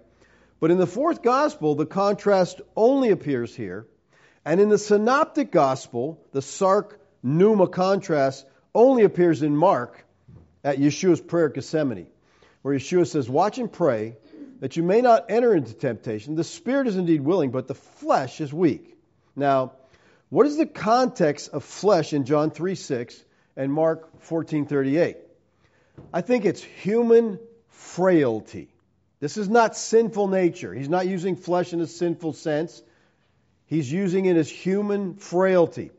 [0.60, 3.88] But in the fourth gospel, the contrast only appears here.
[4.46, 10.06] And in the synoptic gospel, the sarx pneuma contrast only appears in Mark
[10.64, 12.08] at Yeshua's prayer at Gethsemane,
[12.62, 14.18] where Yeshua says, Watch and pray
[14.60, 16.36] that you may not enter into temptation.
[16.36, 18.98] The spirit is indeed willing, but the flesh is weak.
[19.36, 19.74] Now,
[20.30, 23.24] what is the context of flesh in John 3 6
[23.56, 25.18] and Mark 14 38?
[26.14, 27.40] I think it's human
[27.70, 28.70] frailty.
[29.20, 30.74] This is not sinful nature.
[30.74, 32.82] He's not using flesh in a sinful sense.
[33.66, 35.92] He's using it as human frailty.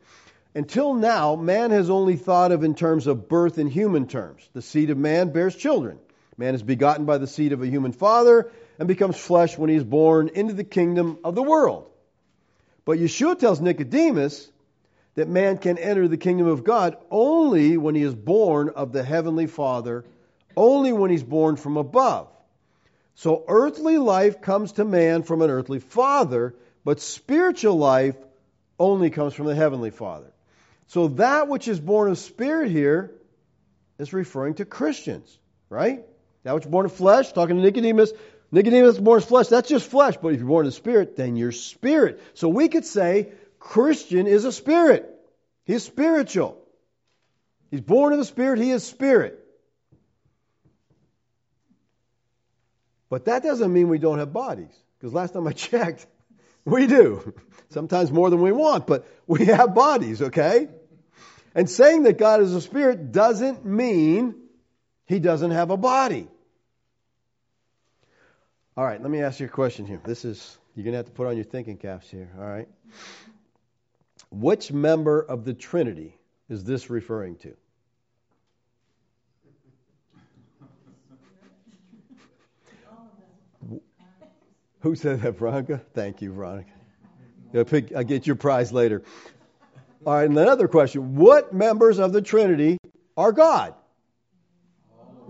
[0.54, 4.48] Until now, man has only thought of in terms of birth in human terms.
[4.52, 5.98] The seed of man bears children.
[6.40, 9.76] Man is begotten by the seed of a human father and becomes flesh when he
[9.76, 11.90] is born into the kingdom of the world.
[12.86, 14.50] But Yeshua tells Nicodemus
[15.16, 19.02] that man can enter the kingdom of God only when he is born of the
[19.02, 20.06] heavenly Father,
[20.56, 22.28] only when he's born from above.
[23.16, 26.54] So earthly life comes to man from an earthly father,
[26.86, 28.16] but spiritual life
[28.78, 30.32] only comes from the heavenly father.
[30.86, 33.12] So that which is born of spirit here
[33.98, 35.38] is referring to Christians,
[35.68, 36.06] right?
[36.42, 38.12] That which born of flesh, talking to Nicodemus,
[38.50, 40.16] Nicodemus born of flesh, that's just flesh.
[40.16, 42.22] But if you're born of the spirit, then you're spirit.
[42.34, 45.08] So we could say Christian is a spirit.
[45.64, 46.56] He's spiritual.
[47.70, 49.38] He's born of the spirit, he is spirit.
[53.08, 54.74] But that doesn't mean we don't have bodies.
[54.98, 56.06] Because last time I checked,
[56.64, 57.34] we do.
[57.70, 60.68] Sometimes more than we want, but we have bodies, okay?
[61.54, 64.34] And saying that God is a spirit doesn't mean
[65.10, 66.28] he doesn't have a body.
[68.76, 70.00] All right, let me ask you a question here.
[70.04, 72.68] This is, you're going to have to put on your thinking caps here, all right?
[74.30, 76.16] Which member of the Trinity
[76.48, 77.56] is this referring to?
[84.82, 85.82] Who said that, Veronica?
[85.92, 86.70] Thank you, Veronica.
[87.52, 89.02] I'll get your prize later.
[90.06, 91.16] All right, and another question.
[91.16, 92.78] What members of the Trinity
[93.16, 93.74] are God?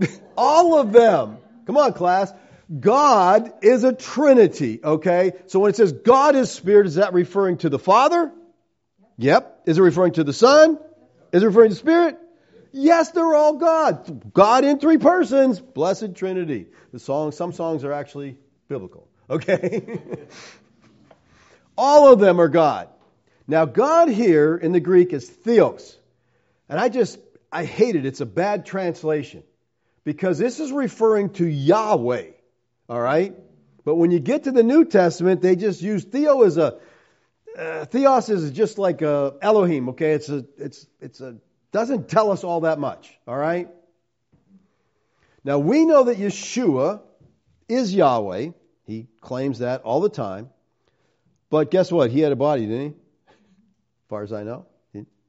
[0.36, 1.38] All of them.
[1.66, 2.32] Come on, class.
[2.78, 5.32] God is a Trinity, okay?
[5.46, 8.30] So when it says God is Spirit, is that referring to the Father?
[9.18, 9.62] Yep.
[9.66, 10.78] Is it referring to the Son?
[11.32, 12.18] Is it referring to Spirit?
[12.72, 14.32] Yes, they're all God.
[14.32, 15.61] God in three persons.
[15.61, 16.66] Blessed Trinity.
[16.92, 18.38] The song, some songs are actually
[18.68, 19.09] biblical.
[19.28, 19.98] Okay?
[21.76, 22.88] all of them are God.
[23.48, 25.98] Now, God here in the Greek is theos.
[26.68, 27.18] And I just,
[27.51, 28.07] I hate it.
[28.07, 29.42] It's a bad translation.
[30.05, 32.30] Because this is referring to Yahweh.
[32.88, 33.34] All right?
[33.84, 36.78] But when you get to the New Testament, they just use theo as a,
[37.57, 40.12] uh, theos is just like a Elohim, okay?
[40.12, 41.36] It's a, it's, it's a,
[41.72, 43.16] doesn't tell us all that much.
[43.26, 43.68] All right?
[45.44, 47.01] Now, we know that Yeshua
[47.68, 48.51] is Yahweh.
[48.84, 50.51] He claims that all the time.
[51.48, 52.11] But guess what?
[52.11, 52.94] He had a body, didn't he?
[53.28, 54.66] As far as I know.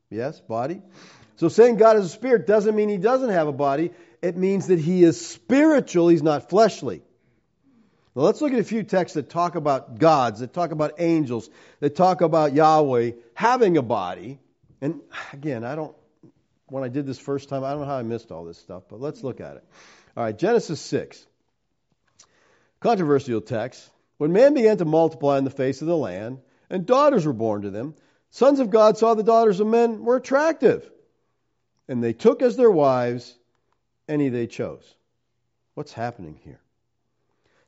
[0.09, 0.81] Yes, body.
[1.37, 3.91] So saying God is a spirit doesn't mean he doesn't have a body.
[4.21, 7.01] It means that he is spiritual, he's not fleshly.
[8.15, 11.49] Now let's look at a few texts that talk about gods, that talk about angels,
[11.79, 14.39] that talk about Yahweh having a body.
[14.81, 15.01] And
[15.31, 15.95] again, I don't,
[16.67, 18.83] when I did this first time, I don't know how I missed all this stuff,
[18.89, 19.63] but let's look at it.
[20.15, 21.25] All right, Genesis 6.
[22.81, 23.89] Controversial text.
[24.17, 27.63] When man began to multiply on the face of the land, and daughters were born
[27.63, 27.95] to them,
[28.29, 30.89] Sons of God saw the daughters of men were attractive,
[31.87, 33.35] and they took as their wives
[34.07, 34.83] any they chose.
[35.73, 36.59] What's happening here?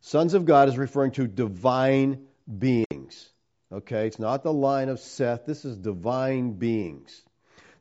[0.02, 2.26] Sons of God is referring to divine
[2.60, 3.30] beings.
[3.72, 5.46] Okay, it's not the line of Seth.
[5.46, 7.22] This is divine beings.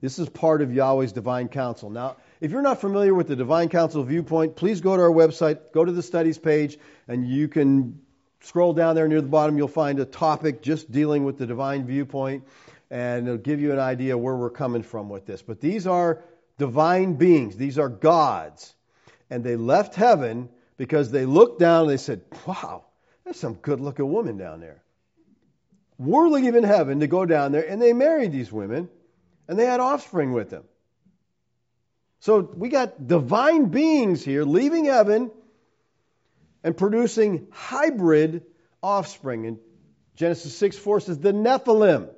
[0.00, 1.90] This is part of Yahweh's divine council.
[1.90, 5.72] Now, if you're not familiar with the divine council viewpoint, please go to our website,
[5.72, 8.00] go to the studies page, and you can
[8.40, 9.56] scroll down there near the bottom.
[9.56, 12.44] You'll find a topic just dealing with the divine viewpoint
[12.92, 15.40] and it'll give you an idea where we're coming from with this.
[15.40, 16.22] But these are
[16.58, 18.74] divine beings, these are gods.
[19.30, 22.84] And they left heaven because they looked down and they said, Wow,
[23.24, 24.82] there's some good looking woman down there.
[25.98, 28.88] We're leaving heaven to go down there, and they married these women,
[29.46, 30.64] and they had offspring with them.
[32.20, 35.30] So we got divine beings here leaving heaven
[36.62, 38.44] and producing hybrid
[38.82, 39.46] offspring.
[39.46, 39.58] And
[40.16, 42.08] Genesis 6 4 says, The Nephilim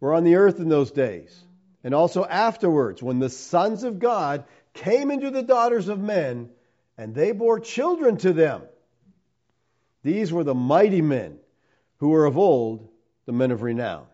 [0.00, 1.38] were on the earth in those days.
[1.84, 6.50] And also afterwards, when the sons of God came into the daughters of men,
[6.96, 8.62] and they bore children to them.
[10.02, 11.38] These were the mighty men
[11.98, 12.88] who were of old,
[13.26, 14.06] the men of renown.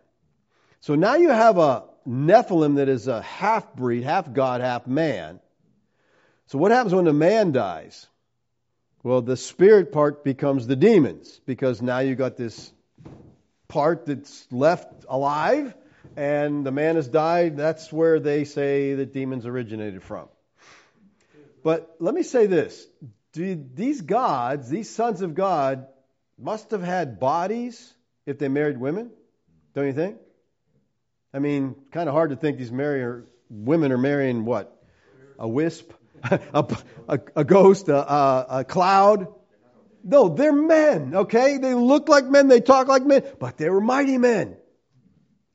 [0.81, 5.41] So now you have a Nephilim that is a half breed, half God, half man.
[6.47, 8.07] So what happens when a man dies?
[9.03, 12.73] Well, the spirit part becomes the demons because now you got this
[13.69, 15.75] part that's left alive,
[16.17, 17.57] and the man has died.
[17.57, 20.29] That's where they say that demons originated from.
[21.63, 22.87] But let me say this
[23.33, 25.87] these gods, these sons of God,
[26.39, 27.93] must have had bodies
[28.27, 29.11] if they married women,
[29.75, 30.19] don't you think?
[31.33, 34.81] I mean, kind of hard to think these marry, women are marrying what?
[35.39, 35.93] A wisp?
[36.31, 36.65] a,
[37.09, 37.89] a, a, ghost?
[37.89, 39.27] A, a cloud?
[40.05, 41.59] No, they're men, okay?
[41.59, 44.57] They look like men, they talk like men, but they were mighty men.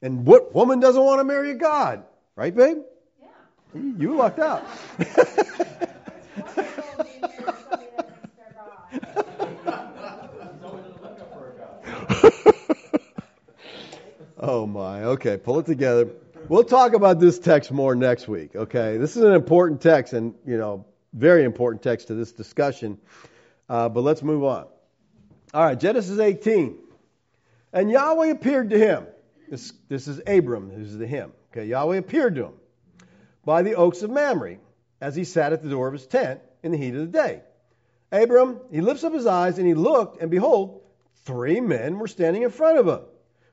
[0.01, 2.03] And what woman doesn't want to marry a god?
[2.35, 2.79] Right, babe?
[3.21, 3.81] Yeah.
[3.97, 4.65] You lucked out.
[14.39, 15.03] oh my.
[15.03, 16.09] Okay, pull it together.
[16.47, 18.97] We'll talk about this text more next week, okay?
[18.97, 22.97] This is an important text and, you know, very important text to this discussion.
[23.67, 24.65] Uh, but let's move on.
[25.53, 26.77] All right, Genesis 18.
[27.71, 29.05] And Yahweh appeared to him.
[29.49, 31.31] This, this is Abram, this is the hymn.
[31.51, 32.53] Okay, Yahweh appeared to him
[33.43, 34.57] by the oaks of Mamre
[35.01, 37.41] as he sat at the door of his tent in the heat of the day.
[38.11, 40.81] Abram, he lifts up his eyes and he looked, and behold,
[41.25, 43.01] three men were standing in front of him.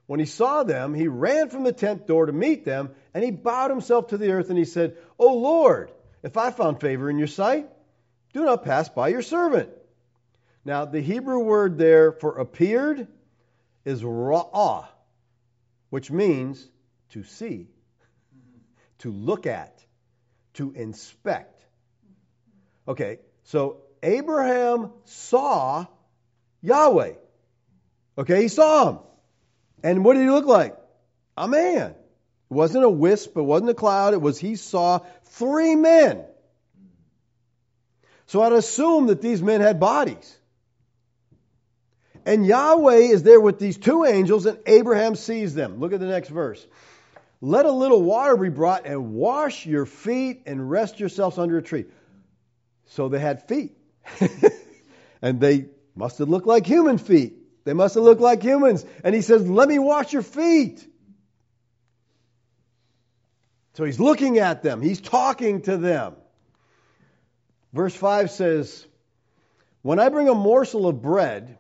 [0.07, 3.31] When he saw them, he ran from the tent door to meet them, and he
[3.31, 5.91] bowed himself to the earth and he said, O Lord,
[6.23, 7.69] if I found favor in your sight,
[8.33, 9.71] do not pass by your servant.
[10.65, 13.09] Now, the Hebrew word there for appeared
[13.85, 14.87] is ra'ah,
[15.91, 16.67] which means
[17.11, 17.69] to see,
[18.99, 19.85] to look at,
[20.55, 21.65] to inspect.
[22.89, 25.87] Okay, so Abraham saw
[26.63, 27.15] Yahweh.
[28.19, 28.99] Okay, he saw him.
[29.83, 30.77] And what did he look like?
[31.37, 31.91] A man.
[31.91, 36.25] It wasn't a wisp, it wasn't a cloud, it was he saw three men.
[38.27, 40.39] So I'd assume that these men had bodies.
[42.27, 45.79] And Yahweh is there with these two angels, and Abraham sees them.
[45.79, 46.67] Look at the next verse.
[47.41, 51.63] Let a little water be brought and wash your feet and rest yourselves under a
[51.63, 51.85] tree.
[52.87, 53.77] So they had feet.
[55.23, 57.65] and they must have looked like human feet.
[57.65, 58.85] They must have looked like humans.
[59.05, 60.85] And he says, Let me wash your feet.
[63.75, 66.17] So he's looking at them, he's talking to them.
[67.73, 68.85] Verse 5 says,
[69.83, 71.59] When I bring a morsel of bread,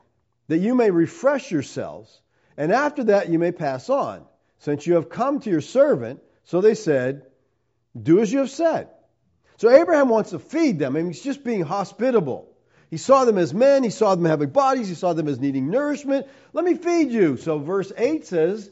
[0.49, 2.21] that you may refresh yourselves,
[2.57, 4.25] and after that you may pass on,
[4.59, 6.21] since you have come to your servant.
[6.45, 7.27] So they said,
[8.01, 8.89] Do as you have said.
[9.59, 10.95] So Abraham wants to feed them.
[10.95, 12.49] He's just being hospitable.
[12.91, 15.71] He saw them as men, he saw them having bodies, he saw them as needing
[15.71, 16.27] nourishment.
[16.53, 17.37] Let me feed you.
[17.37, 18.71] So verse 8 says,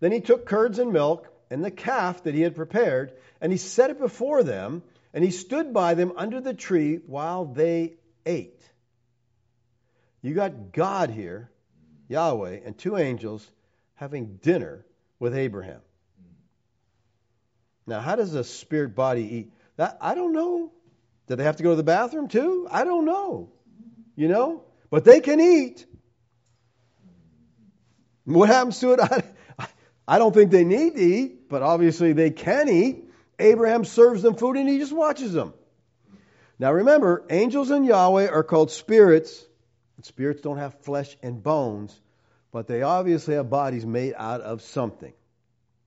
[0.00, 3.58] Then he took curds and milk and the calf that he had prepared, and he
[3.58, 7.92] set it before them, and he stood by them under the tree while they
[8.24, 8.61] ate.
[10.22, 11.50] You got God here,
[12.08, 13.48] Yahweh, and two angels
[13.94, 14.86] having dinner
[15.18, 15.80] with Abraham.
[17.86, 19.52] Now, how does a spirit body eat?
[19.76, 20.72] That I don't know.
[21.26, 22.68] Do they have to go to the bathroom too?
[22.70, 23.50] I don't know.
[24.14, 24.64] You know?
[24.90, 25.86] But they can eat.
[28.24, 29.00] What happens to it?
[29.58, 29.66] I,
[30.06, 33.04] I don't think they need to eat, but obviously they can eat.
[33.38, 35.54] Abraham serves them food and he just watches them.
[36.58, 39.44] Now remember, angels and Yahweh are called spirits
[40.02, 41.98] Spirits don't have flesh and bones,
[42.50, 45.12] but they obviously have bodies made out of something.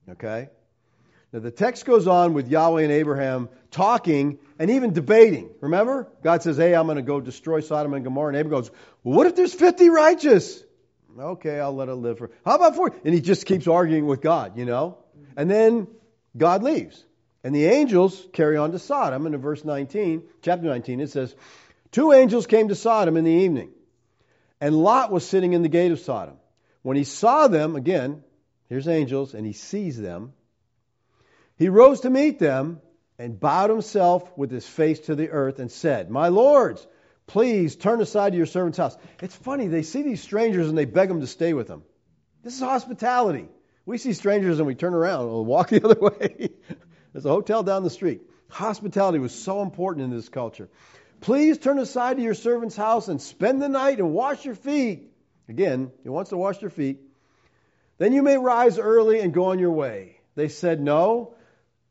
[0.08, 0.48] Okay?
[1.32, 5.50] Now the text goes on with Yahweh and Abraham talking and even debating.
[5.60, 6.08] Remember?
[6.22, 8.28] God says, Hey, I'm going to go destroy Sodom and Gomorrah.
[8.28, 8.70] And Abraham goes,
[9.02, 10.62] well, What if there's 50 righteous?
[11.18, 12.30] Okay, I'll let it live for.
[12.44, 12.98] How about 40?
[13.04, 14.98] And he just keeps arguing with God, you know?
[15.36, 15.88] And then
[16.36, 17.02] God leaves.
[17.42, 19.24] And the angels carry on to Sodom.
[19.24, 21.34] And in verse 19, chapter 19, it says,
[21.90, 23.70] Two angels came to Sodom in the evening
[24.60, 26.36] and Lot was sitting in the gate of Sodom.
[26.82, 28.22] When he saw them, again,
[28.68, 30.32] here's angels, and he sees them,
[31.56, 32.80] he rose to meet them
[33.18, 36.86] and bowed himself with his face to the earth and said, My lords,
[37.26, 38.96] please turn aside to your servant's house.
[39.22, 41.82] It's funny, they see these strangers and they beg them to stay with them.
[42.42, 43.48] This is hospitality.
[43.86, 46.50] We see strangers and we turn around and walk the other way.
[47.12, 48.22] There's a hotel down the street.
[48.48, 50.68] Hospitality was so important in this culture.
[51.20, 55.10] Please turn aside to your servant's house and spend the night and wash your feet.
[55.48, 57.00] Again, he wants to wash your feet.
[57.98, 60.20] Then you may rise early and go on your way.
[60.34, 61.34] They said, No,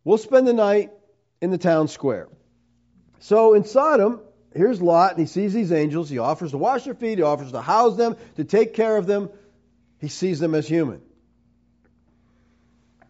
[0.03, 0.91] we'll spend the night
[1.41, 2.29] in the town square.
[3.19, 4.21] So in Sodom,
[4.53, 6.09] here's Lot, and he sees these angels.
[6.09, 9.07] He offers to wash their feet, he offers to house them, to take care of
[9.07, 9.29] them.
[9.99, 11.01] He sees them as human.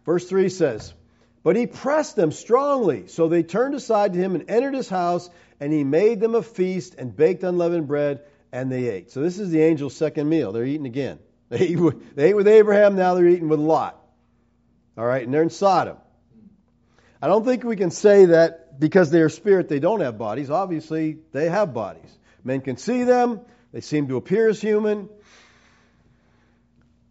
[0.06, 0.94] Verse 3 says,
[1.42, 5.28] But he pressed them strongly, so they turned aside to him and entered his house,
[5.60, 9.10] and he made them a feast and baked unleavened bread, and they ate.
[9.10, 10.52] So this is the angel's second meal.
[10.52, 11.18] They're eating again.
[11.48, 13.96] They ate, with, they ate with Abraham, now they're eating with Lot.
[14.98, 15.96] All right, and they're in Sodom.
[17.22, 20.50] I don't think we can say that because they are spirit, they don't have bodies.
[20.50, 22.10] Obviously, they have bodies.
[22.42, 23.42] Men can see them,
[23.72, 25.08] they seem to appear as human.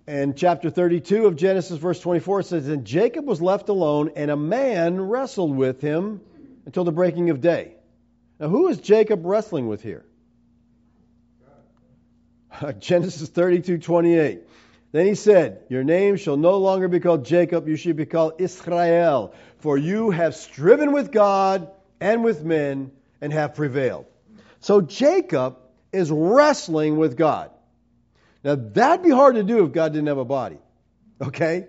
[0.07, 4.35] And chapter 32 of Genesis, verse 24, says, And Jacob was left alone, and a
[4.35, 6.21] man wrestled with him
[6.65, 7.74] until the breaking of day.
[8.39, 10.05] Now, who is Jacob wrestling with here?
[12.79, 14.41] Genesis 32 28.
[14.91, 18.33] Then he said, Your name shall no longer be called Jacob, you should be called
[18.39, 21.69] Israel, for you have striven with God
[21.99, 24.05] and with men and have prevailed.
[24.61, 25.57] So Jacob
[25.91, 27.51] is wrestling with God.
[28.43, 30.59] Now, that'd be hard to do if God didn't have a body.
[31.21, 31.67] Okay?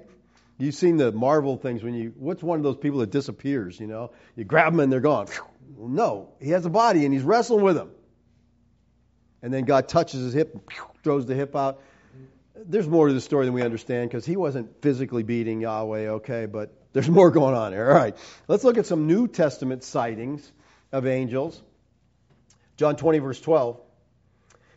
[0.59, 3.87] You've seen the Marvel things when you, what's one of those people that disappears, you
[3.87, 4.13] know?
[4.37, 5.27] You grab them and they're gone.
[5.79, 7.91] No, he has a body and he's wrestling with him.
[9.43, 10.71] And then God touches his hip,
[11.03, 11.83] throws the hip out.
[12.55, 16.47] There's more to the story than we understand because he wasn't physically beating Yahweh, okay,
[16.47, 17.91] but there's more going on here.
[17.91, 18.17] All right.
[18.49, 20.51] Let's look at some New Testament sightings
[20.91, 21.63] of angels.
[22.79, 23.79] John 20, verse 12.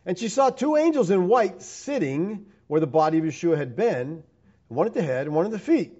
[0.05, 4.23] And she saw two angels in white sitting where the body of Yeshua had been,
[4.69, 5.93] one at the head and one at the feet.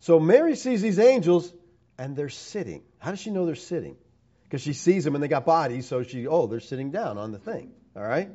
[0.00, 1.52] So Mary sees these angels
[1.98, 2.82] and they're sitting.
[2.98, 3.96] How does she know they're sitting?
[4.44, 7.32] Because she sees them and they got bodies, so she, oh, they're sitting down on
[7.32, 7.72] the thing.
[7.96, 8.30] All right?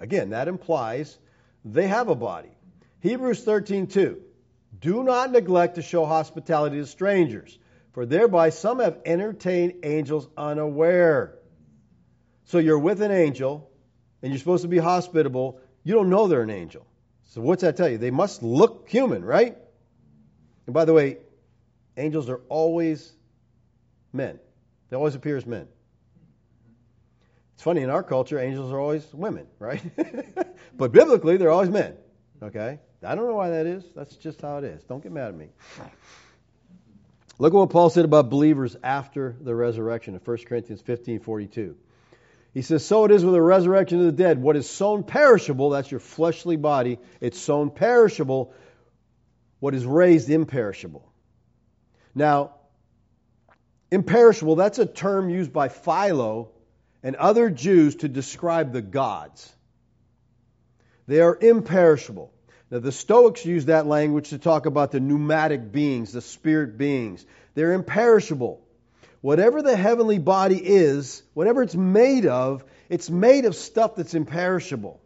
[0.00, 1.18] Again, that implies
[1.64, 2.50] they have a body.
[3.00, 4.20] Hebrews 13:2.
[4.80, 7.58] Do not neglect to show hospitality to strangers,
[7.92, 11.38] for thereby some have entertained angels unaware.
[12.46, 13.70] So you're with an angel
[14.22, 15.60] and you're supposed to be hospitable.
[15.84, 16.86] You don't know they're an angel.
[17.32, 17.96] So what's that tell you?
[17.96, 19.56] They must look human, right?
[20.66, 21.16] And by the way,
[21.96, 23.10] angels are always
[24.12, 24.38] men.
[24.90, 25.66] They always appear as men.
[27.54, 29.82] It's funny, in our culture, angels are always women, right?
[30.76, 31.96] but biblically, they're always men.
[32.42, 32.78] Okay?
[33.02, 33.82] I don't know why that is.
[33.96, 34.82] That's just how it is.
[34.84, 35.48] Don't get mad at me.
[37.38, 41.76] Look at what Paul said about believers after the resurrection in 1 Corinthians 15 42.
[42.54, 44.40] He says, So it is with the resurrection of the dead.
[44.40, 48.52] What is sown perishable, that's your fleshly body, it's sown perishable.
[49.60, 51.08] What is raised imperishable.
[52.14, 52.54] Now,
[53.90, 56.50] imperishable, that's a term used by Philo
[57.02, 59.50] and other Jews to describe the gods.
[61.06, 62.32] They are imperishable.
[62.70, 67.24] Now, the Stoics use that language to talk about the pneumatic beings, the spirit beings.
[67.54, 68.62] They're imperishable.
[69.22, 75.00] Whatever the heavenly body is, whatever it's made of, it's made of stuff that's imperishable.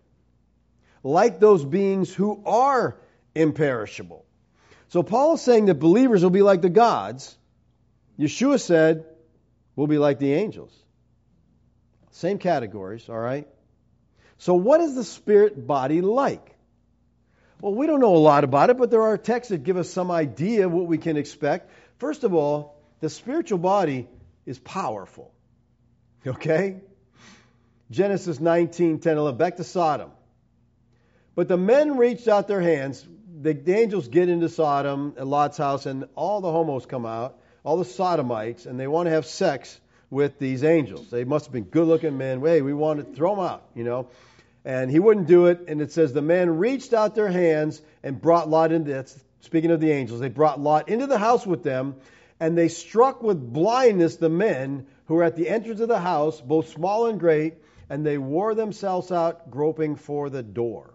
[1.03, 2.99] Like those beings who are
[3.35, 4.25] imperishable.
[4.89, 7.37] So Paul is saying that believers will be like the gods.
[8.19, 9.05] Yeshua said,
[9.77, 10.73] we'll be like the angels.
[12.12, 13.47] Same categories, all right?
[14.39, 16.55] So, what is the spirit body like?
[17.61, 19.91] Well, we don't know a lot about it, but there are texts that give us
[19.91, 21.71] some idea of what we can expect.
[21.99, 24.09] First of all, the spiritual body
[24.44, 25.32] is powerful.
[26.26, 26.80] Okay?
[27.90, 29.38] Genesis 19, 10, 11.
[29.38, 30.11] Back to Sodom.
[31.34, 33.07] But the men reached out their hands.
[33.42, 37.76] The, angels get into Sodom, at Lot's house, and all the homos come out, all
[37.76, 39.78] the sodomites, and they want to have sex
[40.11, 41.11] with these angels.
[41.11, 42.40] They must have been good looking men.
[42.40, 44.09] Hey, we want to throw them out, you know.
[44.64, 45.64] And he wouldn't do it.
[45.68, 49.70] And it says the men reached out their hands and brought Lot into, that's speaking
[49.70, 51.97] of the angels, they brought Lot into the house with them.
[52.39, 56.41] And they struck with blindness the men who were at the entrance of the house,
[56.41, 57.55] both small and great,
[57.89, 60.93] and they wore themselves out groping for the door.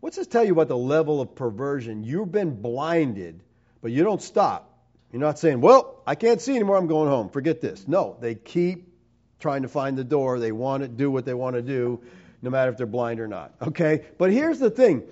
[0.00, 2.04] What's this tell you about the level of perversion?
[2.04, 3.40] You've been blinded,
[3.80, 4.70] but you don't stop.
[5.12, 7.30] You're not saying, well, I can't see anymore, I'm going home.
[7.30, 7.86] Forget this.
[7.86, 8.92] No, they keep
[9.38, 10.40] trying to find the door.
[10.40, 12.02] They want to do what they want to do,
[12.42, 13.54] no matter if they're blind or not.
[13.62, 14.04] Okay?
[14.18, 15.04] But here's the thing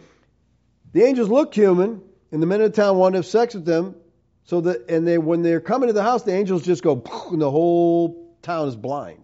[0.92, 3.64] the angels look human, and the men of the town want to have sex with
[3.64, 3.94] them.
[4.44, 7.40] So that, and they, when they're coming to the house, the angels just go, and
[7.40, 9.22] the whole town is blind.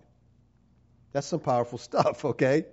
[1.12, 2.66] That's some powerful stuff, okay?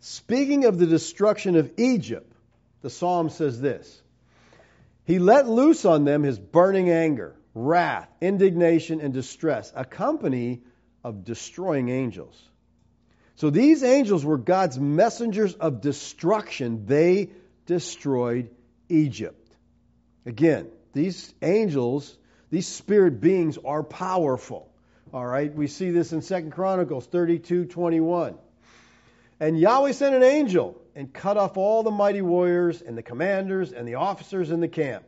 [0.00, 2.32] Speaking of the destruction of Egypt,
[2.82, 4.02] the psalm says this
[5.04, 10.62] he let loose on them his burning anger, wrath, indignation, and distress, a company
[11.04, 12.40] of destroying angels.
[13.36, 16.86] So these angels were God's messengers of destruction.
[16.86, 17.30] They
[17.66, 18.50] destroyed
[18.88, 19.48] Egypt.
[20.24, 22.16] Again, these angels,
[22.50, 24.72] these spirit beings are powerful.
[25.12, 28.36] All right, we see this in Second Chronicles 32 21.
[29.38, 33.72] And Yahweh sent an angel and cut off all the mighty warriors and the commanders
[33.72, 35.04] and the officers in the camp.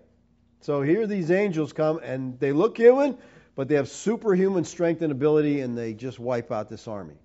[0.60, 3.16] So here these angels come and they look human,
[3.54, 7.16] but they have superhuman strength and ability and they just wipe out this army.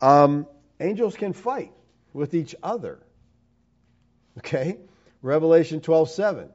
[0.00, 0.48] Um,
[0.80, 1.72] angels can fight
[2.12, 2.98] with each other.
[4.38, 4.78] Okay?
[5.22, 6.48] Revelation 12:7.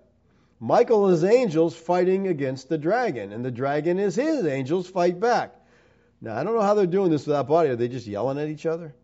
[0.63, 5.19] Michael and his angels fighting against the dragon, and the dragon is his angels fight
[5.19, 5.53] back.
[6.21, 7.67] Now, I don't know how they're doing this without body.
[7.67, 8.95] Are they just yelling at each other?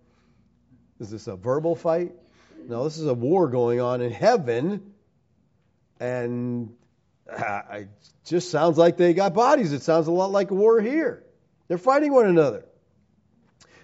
[1.02, 2.14] Is this a verbal fight?
[2.66, 4.94] No, this is a war going on in heaven.
[6.00, 6.78] And
[7.30, 7.90] uh, it
[8.24, 9.74] just sounds like they got bodies.
[9.74, 11.26] It sounds a lot like a war here.
[11.68, 12.64] They're fighting one another.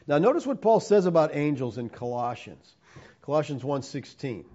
[0.08, 2.74] Now notice what Paul says about angels in Colossians.
[3.22, 4.46] Colossians 1:16.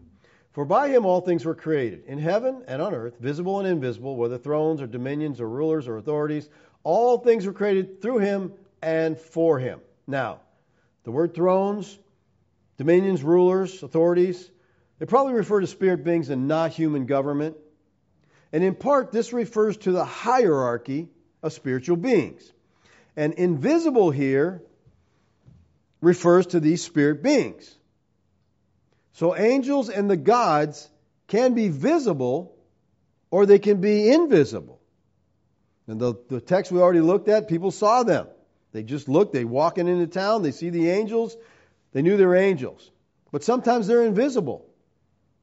[0.53, 4.17] For by him all things were created, in heaven and on earth, visible and invisible,
[4.17, 6.49] whether thrones or dominions or rulers or authorities,
[6.83, 9.81] all things were created through him and for him.
[10.07, 10.41] Now,
[11.05, 11.97] the word thrones,
[12.79, 14.51] dominions, rulers, authorities,
[14.99, 17.57] they probably refer to spirit beings and not human government.
[18.53, 21.09] And in part, this refers to the hierarchy
[21.43, 22.53] of spiritual beings.
[23.17, 24.63] And invisible here
[26.01, 27.75] refers to these spirit beings.
[29.13, 30.89] So angels and the gods
[31.29, 32.57] can be visible
[33.31, 34.81] or they can be invisible.
[35.87, 38.29] And the, the text we already looked at, people saw them.
[38.73, 41.37] They just looked, they walking into town, they see the angels,
[41.93, 42.89] they knew they were angels.
[43.33, 44.67] But sometimes they're invisible.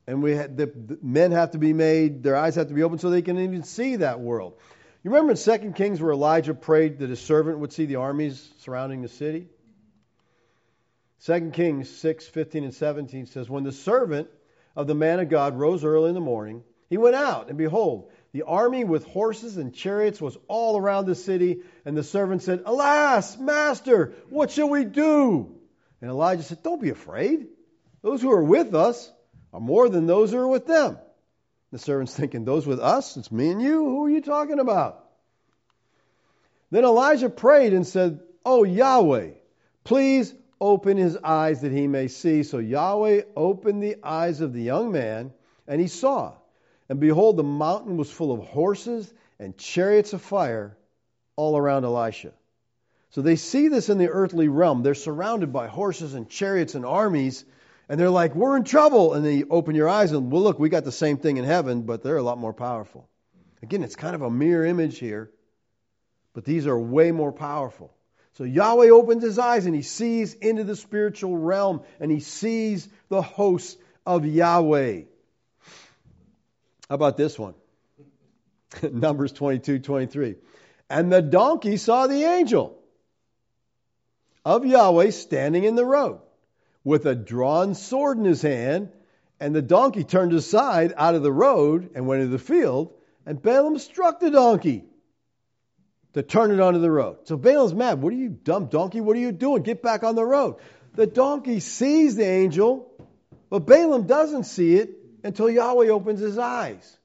[0.07, 2.83] And we had, the, the men have to be made, their eyes have to be
[2.83, 4.53] open so they can even see that world.
[5.03, 8.49] You remember in 2 Kings where Elijah prayed that his servant would see the armies
[8.59, 9.47] surrounding the city?
[11.25, 14.29] 2 Kings 6, 15 and 17 says, When the servant
[14.75, 18.11] of the man of God rose early in the morning, he went out, and behold,
[18.31, 22.63] the army with horses and chariots was all around the city, and the servant said,
[22.65, 25.55] Alas, master, what shall we do?
[26.01, 27.47] And Elijah said, Don't be afraid.
[28.03, 29.11] Those who are with us
[29.51, 30.97] are more than those who are with them.
[31.71, 33.17] The servant's thinking, Those with us?
[33.17, 33.83] It's me and you.
[33.83, 35.03] Who are you talking about?
[36.69, 39.31] Then Elijah prayed and said, Oh Yahweh,
[39.83, 42.43] please open his eyes that he may see.
[42.43, 45.33] So Yahweh opened the eyes of the young man,
[45.67, 46.33] and he saw.
[46.89, 50.77] And behold, the mountain was full of horses and chariots of fire
[51.35, 52.33] all around Elisha.
[53.09, 54.83] So they see this in the earthly realm.
[54.83, 57.45] They're surrounded by horses and chariots and armies,
[57.89, 59.13] and they're like, We're in trouble.
[59.13, 61.45] And then you open your eyes and, well, look, we got the same thing in
[61.45, 63.07] heaven, but they're a lot more powerful.
[63.63, 65.31] Again, it's kind of a mirror image here,
[66.33, 67.96] but these are way more powerful.
[68.37, 72.87] So Yahweh opens his eyes and he sees into the spiritual realm and he sees
[73.09, 73.75] the hosts
[74.05, 75.01] of Yahweh.
[76.87, 77.55] How about this one?
[78.91, 80.35] Numbers 22 23.
[80.87, 82.77] And the donkey saw the angel
[84.45, 86.19] of Yahweh standing in the road
[86.83, 88.91] with a drawn sword in his hand.
[89.39, 92.93] And the donkey turned aside out of the road and went into the field.
[93.25, 94.83] And Balaam struck the donkey
[96.17, 97.17] to turn it onto the road.
[97.25, 98.01] So Balaam's mad.
[98.01, 99.01] What are you, dumb donkey?
[99.01, 99.61] What are you doing?
[99.61, 100.55] Get back on the road.
[100.95, 102.91] The donkey sees the angel,
[103.51, 104.89] but Balaam doesn't see it
[105.23, 106.97] until Yahweh opens his eyes.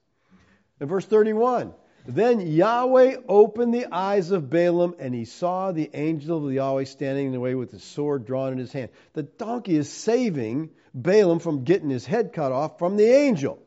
[0.81, 1.73] In verse 31,
[2.07, 7.27] then Yahweh opened the eyes of Balaam, and he saw the angel of Yahweh standing
[7.27, 8.89] in the way with his sword drawn in his hand.
[9.13, 13.59] The donkey is saving Balaam from getting his head cut off from the angel.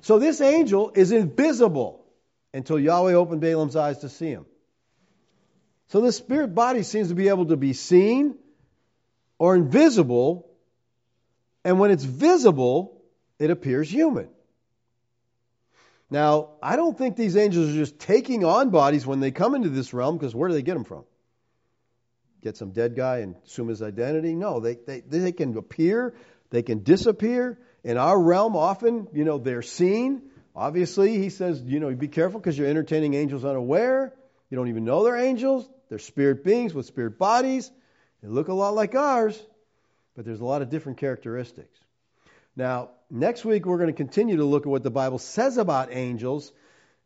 [0.00, 2.03] So this angel is invisible
[2.54, 4.46] until Yahweh opened Balaam's eyes to see him.
[5.88, 8.36] So the spirit body seems to be able to be seen
[9.38, 10.48] or invisible,
[11.64, 13.02] and when it's visible,
[13.38, 14.28] it appears human.
[16.08, 19.68] Now, I don't think these angels are just taking on bodies when they come into
[19.68, 21.04] this realm, because where do they get them from?
[22.40, 24.34] Get some dead guy and assume his identity?
[24.34, 26.14] No, they, they, they can appear,
[26.50, 27.58] they can disappear.
[27.82, 30.22] In our realm, often, you know, they're seen,
[30.54, 34.12] Obviously, he says, you know, be careful because you're entertaining angels unaware.
[34.50, 35.68] You don't even know they're angels.
[35.88, 37.70] They're spirit beings with spirit bodies.
[38.22, 39.40] They look a lot like ours,
[40.14, 41.78] but there's a lot of different characteristics.
[42.56, 45.88] Now, next week we're going to continue to look at what the Bible says about
[45.90, 46.52] angels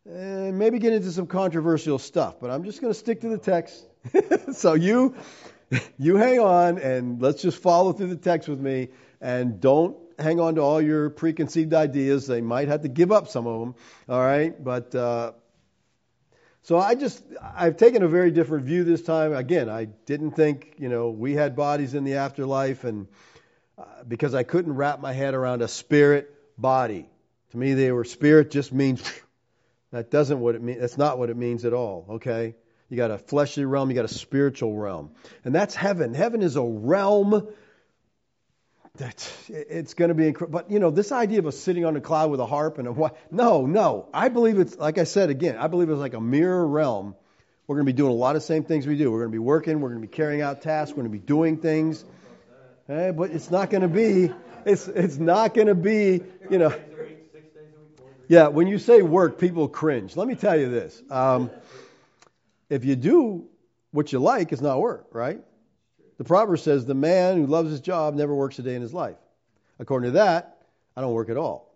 [0.05, 3.37] and maybe get into some controversial stuff, but I'm just going to stick to the
[3.37, 3.83] text.
[4.53, 5.15] so you
[5.97, 8.89] you hang on and let's just follow through the text with me
[9.21, 12.27] and don't hang on to all your preconceived ideas.
[12.27, 13.75] They might have to give up some of them.
[14.07, 15.31] All right, but uh,
[16.63, 19.33] so I just I've taken a very different view this time.
[19.33, 23.07] Again, I didn't think you know we had bodies in the afterlife, and
[23.77, 27.09] uh, because I couldn't wrap my head around a spirit body.
[27.51, 29.01] To me, they were spirit just means
[29.91, 30.79] that doesn't what it means.
[30.79, 32.05] That's not what it means at all.
[32.09, 32.55] Okay.
[32.89, 35.11] You got a fleshly realm, you got a spiritual realm.
[35.45, 36.15] And that's heaven.
[36.15, 37.47] Heaven is a realm
[38.99, 40.59] that it's going to be incredible.
[40.59, 42.87] But you know, this idea of us sitting on a cloud with a harp and
[42.87, 43.17] a what?
[43.31, 44.07] No, no.
[44.13, 45.57] I believe it's like I said again.
[45.57, 47.15] I believe it's like a mirror realm.
[47.67, 49.11] We're going to be doing a lot of same things we do.
[49.11, 49.81] We're going to be working.
[49.81, 50.91] We're going to be carrying out tasks.
[50.91, 52.03] We're going to be doing things.
[52.87, 54.31] Eh, but it's not going to be.
[54.65, 56.21] It's it's not going to be.
[56.49, 56.75] You know.
[58.27, 60.15] Yeah, when you say work, people cringe.
[60.15, 61.01] Let me tell you this.
[61.09, 61.49] Um,
[62.69, 63.47] if you do
[63.91, 65.41] what you like, it's not work, right?
[66.19, 68.93] The proverb says, The man who loves his job never works a day in his
[68.93, 69.15] life.
[69.79, 70.57] According to that,
[70.95, 71.73] I don't work at all.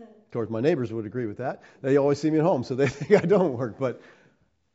[0.00, 1.62] Of course, my neighbors would agree with that.
[1.82, 3.78] They always see me at home, so they think I don't work.
[3.78, 4.00] But,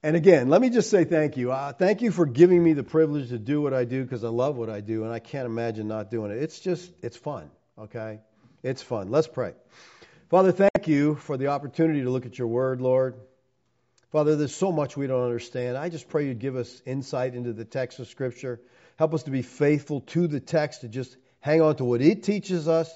[0.04, 1.52] and again, let me just say thank you.
[1.52, 4.30] Uh, thank you for giving me the privilege to do what I do because I
[4.30, 6.38] love what I do, and I can't imagine not doing it.
[6.38, 7.50] It's just, it's fun,
[7.80, 8.20] okay?
[8.62, 9.10] It's fun.
[9.10, 9.54] Let's pray.
[10.30, 13.16] Father, thank you for the opportunity to look at your word, Lord.
[14.12, 15.76] Father, there's so much we don't understand.
[15.76, 18.62] I just pray you'd give us insight into the text of Scripture.
[18.98, 22.24] Help us to be faithful to the text, to just hang on to what it
[22.24, 22.90] teaches us,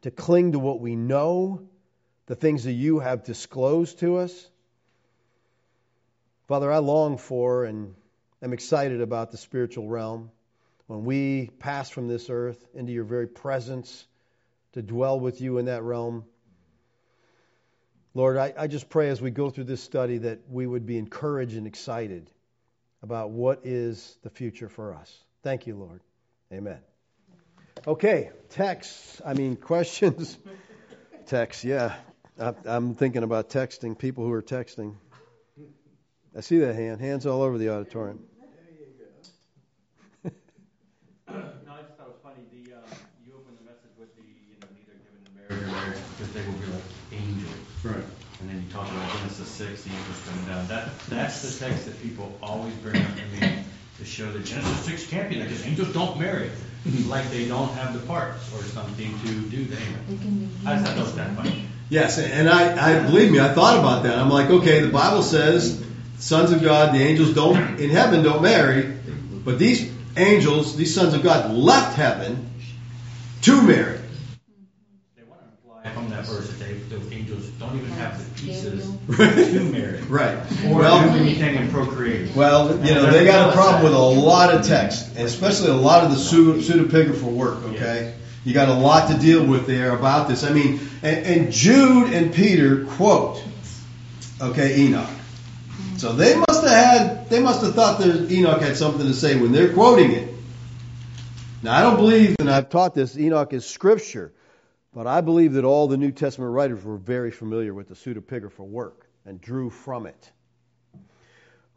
[0.00, 1.68] to cling to what we know,
[2.26, 4.48] the things that you have disclosed to us.
[6.48, 7.94] Father, I long for and
[8.42, 10.30] am excited about the spiritual realm.
[10.86, 14.06] When we pass from this earth into your very presence
[14.72, 16.24] to dwell with you in that realm.
[18.14, 20.98] Lord, I, I just pray as we go through this study that we would be
[20.98, 22.30] encouraged and excited
[23.02, 25.14] about what is the future for us.
[25.42, 26.00] Thank you, Lord.
[26.52, 26.78] Amen.
[27.86, 29.20] Okay, texts.
[29.24, 30.36] I mean, questions.
[31.26, 31.94] Text, yeah.
[32.38, 34.94] I'm thinking about texting, people who are texting.
[36.36, 37.00] I see that hand.
[37.00, 38.20] Hands all over the auditorium.
[40.24, 40.28] no, I
[41.32, 42.42] just thought it was funny.
[42.52, 42.82] The um,
[43.26, 46.32] you opened the message with the you know neither given in marriage or marriage because
[46.32, 47.54] they will be like angels.
[47.84, 48.04] Right.
[48.40, 50.66] And then you talk about Genesis six, the angels coming down.
[50.68, 53.64] That that's the text that people always bring up to me
[54.02, 56.50] to show that Genesis six can't be that because angels don't marry,
[57.06, 60.50] like they don't have the parts or something to do the Amen.
[60.66, 61.66] I just thought that was kind funny.
[61.88, 64.18] Yes, and I, I believe me, I thought about that.
[64.18, 65.84] I'm like, okay, the Bible says
[66.18, 68.92] sons of God, the angels don't in heaven don't marry,
[69.44, 72.50] but these angels, these sons of God, left heaven
[73.42, 74.00] to marry.
[75.16, 78.40] They want to imply from that verse that they, those angels don't even have the
[78.40, 80.38] pieces to marry, right?
[80.66, 82.34] Or well, do anything in procreation.
[82.34, 86.04] Well, you know, they got a problem with a lot of text, especially a lot
[86.04, 87.62] of the pseudo, pseudepigrapha work.
[87.64, 88.14] Okay.
[88.44, 90.42] You got a lot to deal with there about this.
[90.42, 93.42] I mean, and, and Jude and Peter quote,
[94.40, 95.08] okay, Enoch.
[95.96, 99.36] So they must have had, they must have thought that Enoch had something to say
[99.40, 100.34] when they're quoting it.
[101.62, 104.32] Now, I don't believe, and I've taught this, Enoch is scripture,
[104.94, 108.60] but I believe that all the New Testament writers were very familiar with the pseudepigrapha
[108.60, 110.32] work and drew from it.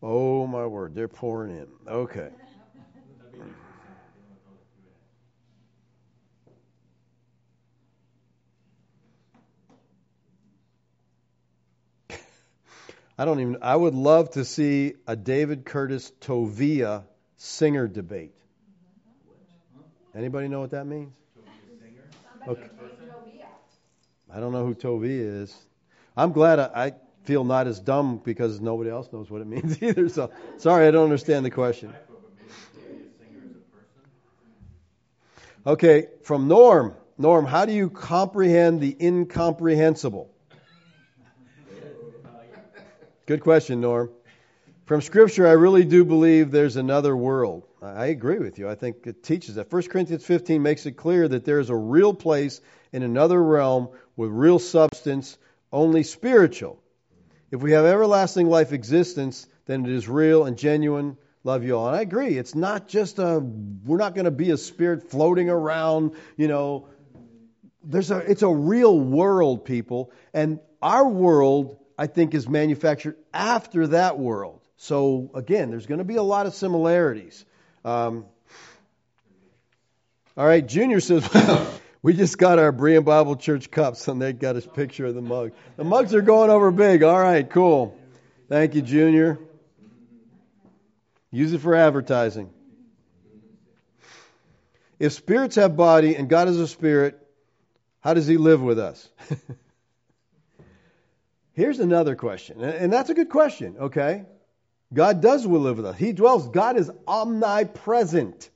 [0.03, 1.67] Oh, my word, they're pouring in.
[1.87, 2.29] Okay.
[13.17, 13.59] I don't even.
[13.61, 17.03] I would love to see a David Curtis Tovia
[17.37, 18.35] Singer debate.
[20.13, 21.13] Anybody know what that means?
[21.35, 22.03] Tovia Singer?
[22.47, 22.74] Okay.
[24.35, 25.55] I don't know who Tovia is.
[26.17, 29.81] I'm glad I, I feel not as dumb because nobody else knows what it means
[29.81, 30.09] either.
[30.09, 31.93] So sorry, I don't understand the question.
[35.65, 36.93] Okay, from Norm.
[37.17, 40.29] Norm, how do you comprehend the incomprehensible?
[43.25, 44.11] Good question, Norm.
[44.85, 47.63] From Scripture, I really do believe there's another world.
[47.85, 48.69] I agree with you.
[48.69, 49.71] I think it teaches that.
[49.71, 52.61] 1 Corinthians 15 makes it clear that there is a real place
[52.91, 55.37] in another realm with real substance,
[55.71, 56.81] only spiritual.
[57.51, 61.17] If we have everlasting life existence, then it is real and genuine.
[61.43, 61.87] Love you all.
[61.87, 62.37] And I agree.
[62.37, 66.87] It's not just a, we're not going to be a spirit floating around, you know.
[67.83, 70.11] There's a, it's a real world, people.
[70.33, 74.61] And our world I think, is manufactured after that world.
[74.77, 77.45] So, again, there's going to be a lot of similarities.
[77.85, 78.25] Um,
[80.35, 81.71] all right, Junior says, well,
[82.01, 85.21] we just got our Berean Bible Church cups, and they got a picture of the
[85.21, 85.51] mug.
[85.77, 87.03] The mugs are going over big.
[87.03, 87.95] All right, cool.
[88.49, 89.37] Thank you, Junior.
[91.29, 92.49] Use it for advertising.
[94.97, 97.19] If spirits have body and God is a spirit,
[97.99, 99.07] how does he live with us?
[101.53, 104.25] Here's another question, and that's a good question, okay?
[104.93, 105.97] God does will live with us.
[105.97, 106.47] He dwells.
[106.47, 108.49] God is omnipresent.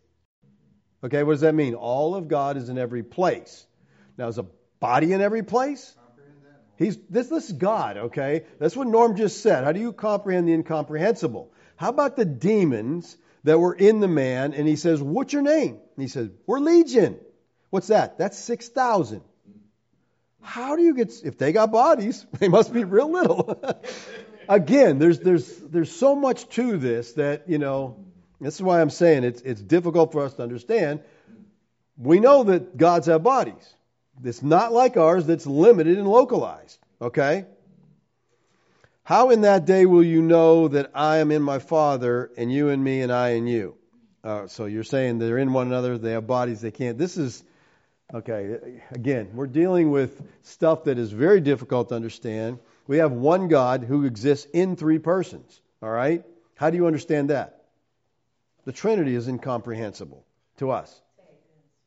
[1.04, 1.76] Okay, what does that mean?
[1.76, 3.66] All of God is in every place.
[4.18, 4.46] Now, is a
[4.80, 5.96] body in every place?
[6.78, 8.46] He's this this is God, okay?
[8.58, 9.66] That's what Norm just said.
[9.66, 11.52] How do you comprehend the incomprehensible?
[11.76, 14.54] How about the demons that were in the man?
[14.54, 15.72] And he says, What's your name?
[15.96, 17.20] And he says, We're Legion.
[17.70, 18.18] What's that?
[18.18, 19.22] That's six thousand.
[20.42, 23.62] How do you get, if they got bodies, they must be real little.
[24.50, 28.04] Again, there's, there's, there's so much to this that, you know,
[28.42, 31.02] this is why I'm saying it's, it's difficult for us to understand.
[31.98, 33.74] We know that gods have bodies.
[34.24, 36.78] It's not like ours that's limited and localized.
[37.02, 37.46] Okay?
[39.04, 42.70] How in that day will you know that I am in my Father, and you
[42.70, 43.76] in me, and I in you?
[44.24, 46.98] Uh, so you're saying they're in one another, they have bodies, they can't.
[46.98, 47.44] This is
[48.12, 52.58] Okay, again, we're dealing with stuff that is very difficult to understand.
[52.90, 55.62] We have one God who exists in three persons.
[55.80, 56.26] All right?
[56.56, 57.66] How do you understand that?
[58.66, 60.26] The Trinity is incomprehensible
[60.58, 61.00] to us.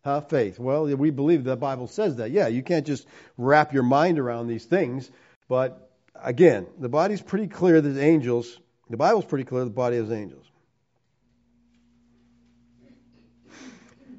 [0.05, 0.21] Huh?
[0.21, 0.61] Faith.
[0.61, 2.31] Well, we believe the Bible says that.
[2.31, 3.05] Yeah, you can't just
[3.37, 5.11] wrap your mind around these things.
[5.49, 10.13] But again, the body's pretty clear that angels, the Bible's pretty clear the body is
[10.13, 10.47] angels.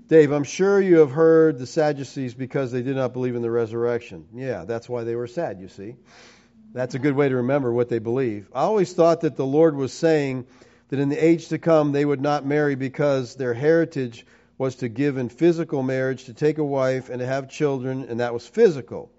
[0.10, 3.50] Dave, I'm sure you have heard the Sadducees because they did not believe in the
[3.50, 4.28] resurrection.
[4.34, 5.96] Yeah, that's why they were sad, you see.
[6.74, 8.48] That's a good way to remember what they believe.
[8.52, 10.48] I always thought that the Lord was saying
[10.90, 14.26] that in the age to come they would not marry because their heritage
[14.58, 18.20] was to give in physical marriage, to take a wife, and to have children, and
[18.20, 19.12] that was physical.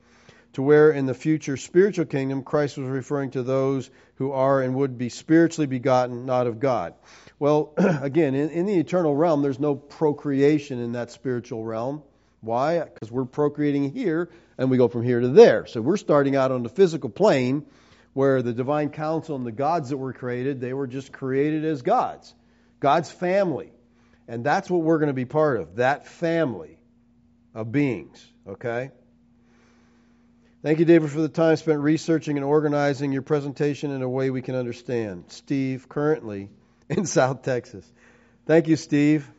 [0.54, 4.74] To where in the future spiritual kingdom, Christ was referring to those who are and
[4.74, 6.94] would be spiritually begotten, not of God.
[7.38, 12.02] Well, again, in, in the eternal realm, there's no procreation in that spiritual realm.
[12.44, 12.80] Why?
[12.80, 15.66] Because we're procreating here, and we go from here to there.
[15.66, 17.66] So we're starting out on the physical plane,
[18.12, 21.82] where the divine council and the gods that were created, they were just created as
[21.82, 22.34] gods,
[22.80, 23.72] God's family.
[24.28, 26.78] And that's what we're going to be part of, that family
[27.54, 28.90] of beings, okay?
[30.62, 34.30] Thank you, David, for the time spent researching and organizing your presentation in a way
[34.30, 35.24] we can understand.
[35.28, 36.48] Steve, currently
[36.88, 37.84] in South Texas.
[38.46, 39.33] Thank you, Steve.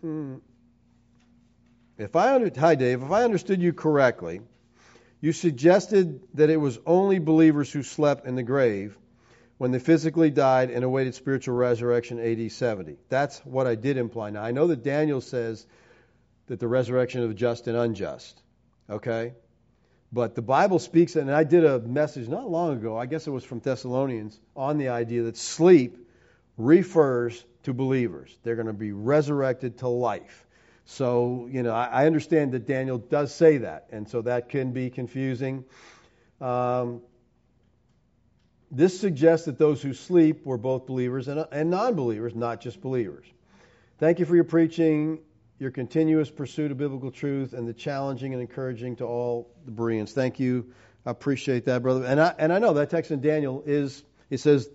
[0.00, 0.36] Hmm.
[1.98, 4.40] If I under, hi Dave, if I understood you correctly,
[5.20, 8.96] you suggested that it was only believers who slept in the grave
[9.58, 12.96] when they physically died and awaited spiritual resurrection AD 70.
[13.10, 14.30] That's what I did imply.
[14.30, 15.66] Now, I know that Daniel says
[16.46, 18.40] that the resurrection of just and unjust,
[18.88, 19.34] okay?
[20.10, 23.30] But the Bible speaks, and I did a message not long ago, I guess it
[23.30, 26.08] was from Thessalonians, on the idea that sleep
[26.56, 28.36] refers to believers.
[28.42, 30.46] They're going to be resurrected to life.
[30.86, 34.90] So, you know, I, understand that Daniel does say that, and so that can be
[34.90, 35.64] confusing.
[36.40, 37.02] Um,
[38.72, 42.80] this suggests that those who sleep were both believers and, and non believers, not just
[42.80, 43.26] believers.
[43.98, 45.20] Thank you for your preaching,
[45.58, 50.12] your continuous pursuit of biblical truth, and the challenging and encouraging to all the Bereans.
[50.12, 50.72] Thank you.
[51.04, 52.04] I appreciate that, brother.
[52.04, 54.68] And I, and I know that text in Daniel is, it says,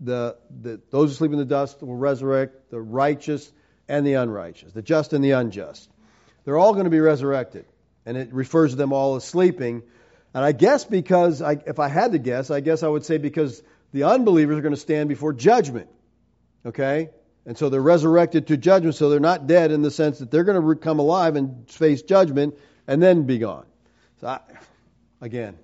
[0.00, 3.52] the, the, those who sleep in the dust will resurrect, the righteous
[3.88, 5.90] and the unrighteous, the just and the unjust.
[6.44, 7.66] They're all going to be resurrected.
[8.06, 9.82] And it refers to them all as sleeping.
[10.32, 13.18] And I guess because, I, if I had to guess, I guess I would say
[13.18, 15.88] because the unbelievers are going to stand before judgment.
[16.64, 17.10] Okay?
[17.44, 20.44] And so they're resurrected to judgment, so they're not dead in the sense that they're
[20.44, 23.66] going to come alive and face judgment and then be gone.
[24.20, 24.40] So, I,
[25.20, 25.58] again,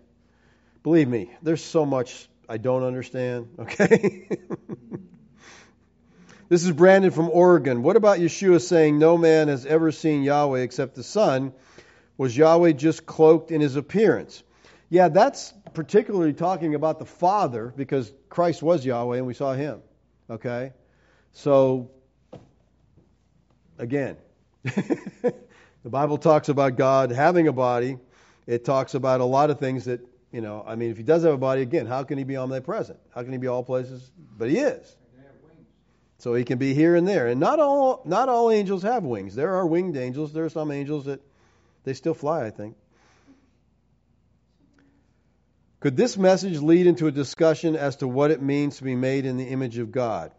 [0.82, 3.48] believe me, there's so much I don't understand.
[3.58, 4.28] Okay?
[6.48, 7.82] This is Brandon from Oregon.
[7.82, 11.52] What about Yeshua saying, No man has ever seen Yahweh except the Son?
[12.16, 14.44] Was Yahweh just cloaked in his appearance?
[14.88, 19.80] Yeah, that's particularly talking about the Father because Christ was Yahweh and we saw him.
[20.30, 20.72] Okay?
[21.32, 21.90] So,
[23.76, 24.16] again,
[24.62, 25.34] the
[25.84, 27.98] Bible talks about God having a body.
[28.46, 30.00] It talks about a lot of things that,
[30.36, 32.36] you know, I mean, if he does have a body, again, how can he be
[32.36, 32.98] omnipresent?
[33.14, 34.12] How can he be all places?
[34.36, 34.94] But he is.
[36.18, 37.26] So he can be here and there.
[37.26, 39.34] And not all not all angels have wings.
[39.34, 40.34] There are winged angels.
[40.34, 41.22] There are some angels that
[41.84, 42.76] they still fly, I think.
[45.80, 49.24] Could this message lead into a discussion as to what it means to be made
[49.24, 50.32] in the image of God?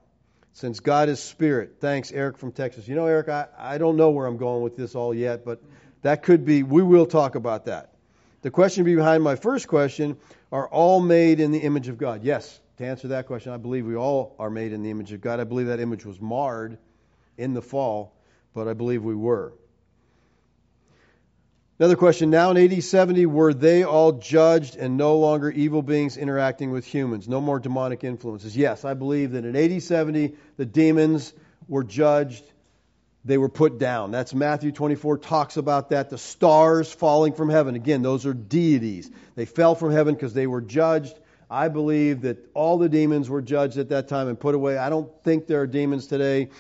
[0.53, 1.77] Since God is spirit.
[1.79, 2.87] Thanks, Eric from Texas.
[2.87, 5.59] You know, Eric, I, I don't know where I'm going with this all yet, but
[6.03, 7.96] that could be, we will talk about that.
[8.41, 10.17] The question behind my first question
[10.51, 12.23] are all made in the image of God?
[12.23, 15.21] Yes, to answer that question, I believe we all are made in the image of
[15.21, 15.39] God.
[15.39, 16.77] I believe that image was marred
[17.37, 18.13] in the fall,
[18.53, 19.53] but I believe we were.
[21.79, 22.31] Another question.
[22.31, 26.85] Now in AD 70, were they all judged and no longer evil beings interacting with
[26.85, 27.27] humans?
[27.27, 28.57] No more demonic influences?
[28.57, 31.33] Yes, I believe that in AD 70, the demons
[31.67, 32.43] were judged.
[33.27, 34.11] They were put down.
[34.11, 36.09] That's Matthew 24 talks about that.
[36.09, 37.75] The stars falling from heaven.
[37.75, 39.11] Again, those are deities.
[39.35, 41.19] They fell from heaven because they were judged.
[41.49, 44.77] I believe that all the demons were judged at that time and put away.
[44.77, 46.51] I don't think there are demons today.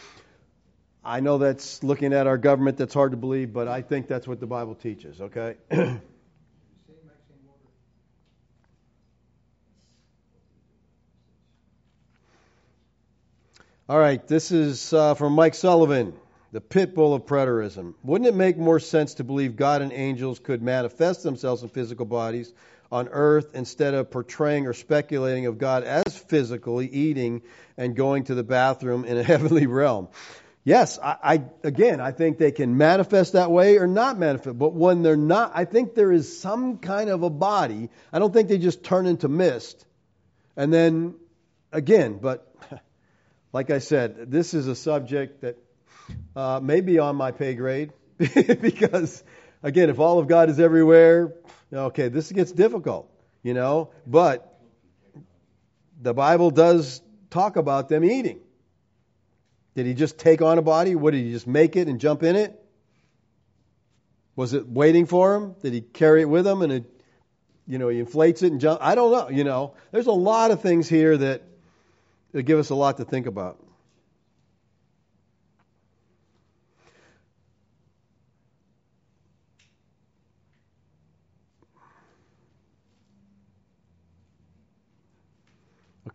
[1.05, 4.27] I know that's looking at our government, that's hard to believe, but I think that's
[4.27, 5.55] what the Bible teaches, okay?
[13.87, 16.13] All right, this is uh, from Mike Sullivan,
[16.51, 17.93] the pit bull of preterism.
[18.03, 22.05] Wouldn't it make more sense to believe God and angels could manifest themselves in physical
[22.05, 22.51] bodies
[22.91, 27.41] on earth instead of portraying or speculating of God as physically eating
[27.77, 30.07] and going to the bathroom in a heavenly realm.
[30.63, 34.59] Yes, I, I, again, I think they can manifest that way or not manifest.
[34.59, 37.89] But when they're not, I think there is some kind of a body.
[38.11, 39.85] I don't think they just turn into mist.
[40.57, 41.15] And then,
[41.71, 42.53] again, but
[43.53, 45.57] like I said, this is a subject that
[46.35, 49.23] uh, may be on my pay grade because,
[49.63, 51.33] again, if all of God is everywhere,
[51.73, 53.11] Okay, this gets difficult,
[53.43, 54.57] you know, but
[56.01, 58.39] the Bible does talk about them eating.
[59.75, 60.95] Did he just take on a body?
[60.95, 62.57] What did he just make it and jump in it?
[64.35, 65.55] Was it waiting for him?
[65.61, 66.83] Did he carry it with him and it,
[67.67, 68.79] you know, he inflates it and jump?
[68.81, 69.29] I don't know.
[69.29, 71.43] You know, there's a lot of things here that,
[72.31, 73.59] that give us a lot to think about.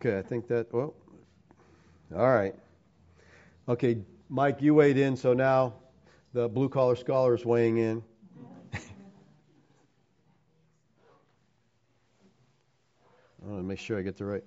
[0.05, 0.93] Okay, I think that, well,
[2.13, 2.53] all right.
[3.69, 5.75] Okay, Mike, you weighed in, so now
[6.33, 8.03] the blue collar scholar is weighing in.
[8.73, 8.79] I
[13.45, 14.43] want to make sure I get the right.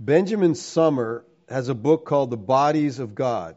[0.00, 3.54] Benjamin Sommer has a book called The Bodies of God.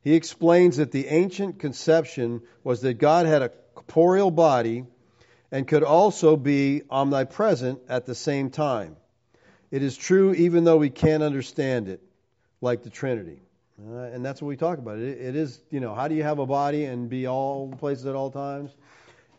[0.00, 4.86] He explains that the ancient conception was that God had a corporeal body
[5.50, 8.96] and could also be omnipresent at the same time.
[9.72, 12.00] It is true even though we can't understand it,
[12.60, 13.40] like the Trinity.
[13.80, 14.98] Uh, and that's what we talk about.
[14.98, 18.04] It, it is, you know, how do you have a body and be all places
[18.04, 18.70] at all times?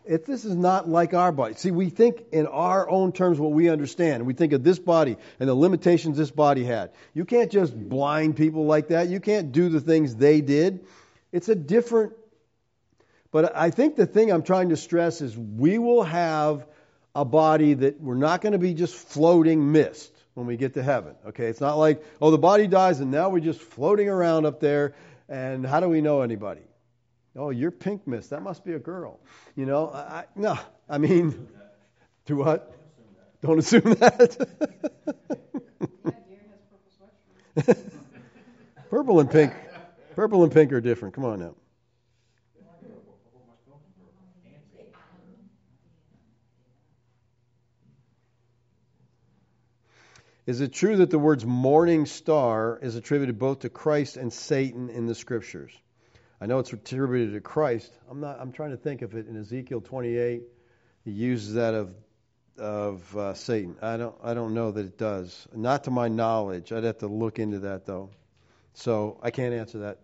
[0.05, 1.53] If this is not like our body.
[1.53, 4.25] See, we think in our own terms what we understand.
[4.25, 6.91] We think of this body and the limitations this body had.
[7.13, 9.09] You can't just blind people like that.
[9.09, 10.85] You can't do the things they did.
[11.31, 12.13] It's a different.
[13.31, 16.65] But I think the thing I'm trying to stress is we will have
[17.15, 20.83] a body that we're not going to be just floating mist when we get to
[20.83, 21.15] heaven.
[21.27, 24.59] Okay, it's not like, oh, the body dies and now we're just floating around up
[24.59, 24.95] there,
[25.29, 26.61] and how do we know anybody?
[27.35, 28.29] Oh, you're pink mist.
[28.29, 29.19] That must be a girl.
[29.55, 30.57] You know, I, no,
[30.87, 31.47] I mean,
[32.25, 32.71] to what?
[33.41, 34.47] Don't assume that.
[38.89, 39.53] purple and pink,
[40.15, 41.15] purple and pink are different.
[41.15, 41.55] Come on now.
[50.45, 54.89] Is it true that the words morning star is attributed both to Christ and Satan
[54.89, 55.71] in the scriptures?
[56.41, 57.91] I know it's attributed to Christ.
[58.09, 58.37] I'm not.
[58.39, 60.43] I'm trying to think of it in Ezekiel 28.
[61.05, 61.95] He uses that of
[62.57, 63.77] of uh, Satan.
[63.81, 64.15] I don't.
[64.21, 65.47] I don't know that it does.
[65.55, 66.73] Not to my knowledge.
[66.73, 68.09] I'd have to look into that though.
[68.73, 69.99] So I can't answer that.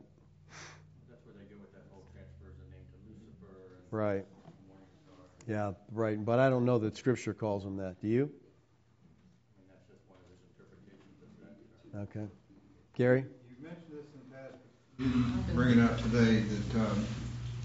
[1.10, 4.26] That's where they go with that whole transfers the name to Lucifer and Right.
[4.70, 5.26] Morning Star.
[5.48, 5.74] Yeah.
[5.92, 6.24] Right.
[6.24, 8.00] But I don't know that Scripture calls him that.
[8.02, 8.24] Do you?
[8.24, 11.58] I mean, that's just one of his interpretations of that.
[11.96, 12.26] Okay.
[12.96, 13.26] Gary.
[13.60, 14.54] You mentioned this in the past,
[14.98, 17.06] but you didn't bring it up today, that um,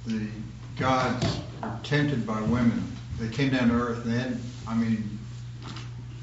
[0.06, 0.28] the
[0.78, 2.82] gods were tempted by women.
[3.18, 5.18] They came down to earth, and then, I mean,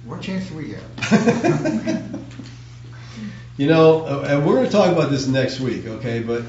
[0.05, 2.21] what chance do we have?
[3.57, 6.23] You know, and we're going to talk about this next week, okay?
[6.23, 6.43] But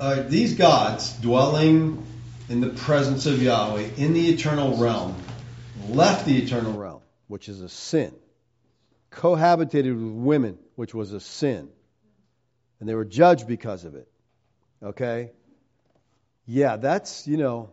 [0.00, 2.06] uh, these gods dwelling
[2.48, 5.16] in the presence of Yahweh in the eternal realm
[5.88, 7.02] left the eternal realm.
[7.28, 8.14] which is a sin,
[9.12, 11.68] cohabitated with women, which was a sin,
[12.80, 14.08] and they were judged because of it.
[14.82, 15.30] Okay?
[16.46, 17.68] Yeah, that's, you know,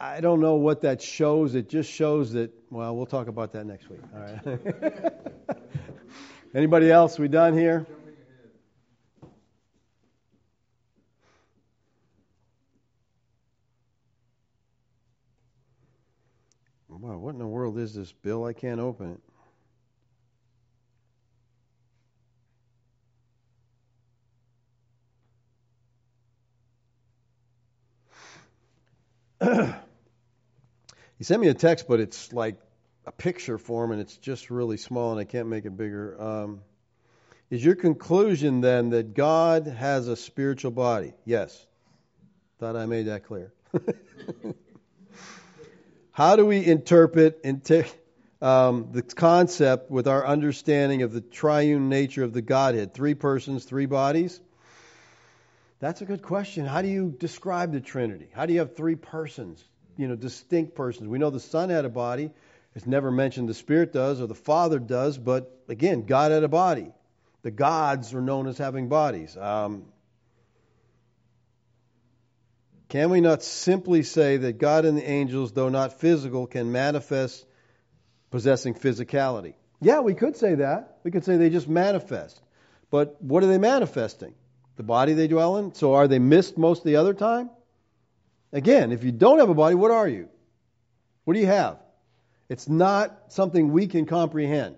[0.00, 1.54] I- don't know what that shows.
[1.54, 4.00] It just shows that, well, we'll talk about that next week.
[4.14, 4.58] All right.
[6.54, 7.18] Anybody else?
[7.18, 7.86] We done here?
[16.88, 18.46] Wow, what in the world is this, Bill?
[18.46, 19.25] I can't open it.
[31.18, 32.58] he sent me a text, but it's like
[33.06, 36.20] a picture form, and it's just really small, and I can't make it bigger.
[36.20, 36.60] Um,
[37.50, 41.12] is your conclusion then that God has a spiritual body?
[41.24, 41.66] Yes.
[42.58, 43.52] Thought I made that clear.
[46.10, 47.84] How do we interpret inter-
[48.40, 52.94] um, the concept with our understanding of the triune nature of the Godhead?
[52.94, 54.40] Three persons, three bodies?
[55.78, 56.64] That's a good question.
[56.64, 58.28] How do you describe the Trinity?
[58.32, 59.62] How do you have three persons,
[59.96, 61.08] you know, distinct persons?
[61.08, 62.30] We know the Son had a body.
[62.74, 66.48] It's never mentioned the Spirit does or the Father does, but again, God had a
[66.48, 66.92] body.
[67.42, 69.36] The gods are known as having bodies.
[69.36, 69.84] Um,
[72.88, 77.44] can we not simply say that God and the angels, though not physical, can manifest
[78.30, 79.54] possessing physicality?
[79.80, 80.98] Yeah, we could say that.
[81.04, 82.40] We could say they just manifest.
[82.90, 84.34] But what are they manifesting?
[84.76, 85.74] The body they dwell in?
[85.74, 87.50] So are they mist most of the other time?
[88.52, 90.28] Again, if you don't have a body, what are you?
[91.24, 91.78] What do you have?
[92.48, 94.76] It's not something we can comprehend.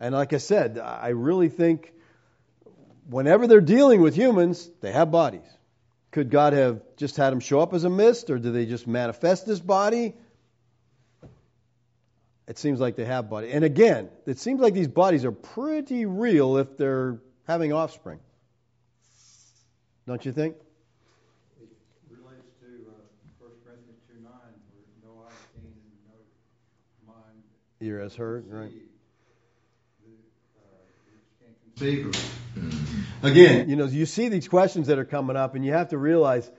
[0.00, 1.92] And like I said, I really think
[3.08, 5.46] whenever they're dealing with humans, they have bodies.
[6.10, 8.86] Could God have just had them show up as a mist, or do they just
[8.86, 10.14] manifest this body?
[12.46, 13.50] It seems like they have body.
[13.50, 18.20] And again, it seems like these bodies are pretty real if they're having offspring.
[20.06, 20.56] Don't you think?
[21.60, 21.68] It
[22.10, 22.92] relates to uh,
[23.38, 25.74] 1 Corinthians 2 9, where no eye seen and
[27.06, 27.42] no mind
[27.80, 28.70] Ear has heard, right?
[28.70, 30.10] The,
[30.60, 30.76] uh,
[31.40, 33.30] can't conceive of.
[33.30, 35.98] Again, You know, you see these questions that are coming up, and you have to
[35.98, 36.50] realize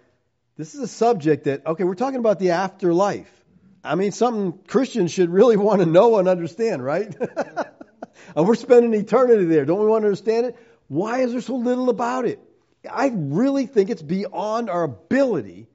[0.58, 3.30] this is a subject that, okay, we're talking about the afterlife.
[3.84, 7.16] I mean, something Christians should really want to know and understand, right?
[8.36, 9.66] and we're spending eternity there.
[9.66, 10.58] Don't we want to understand it?
[10.88, 12.40] Why is there so little about it?
[12.88, 15.68] I really think it's beyond our ability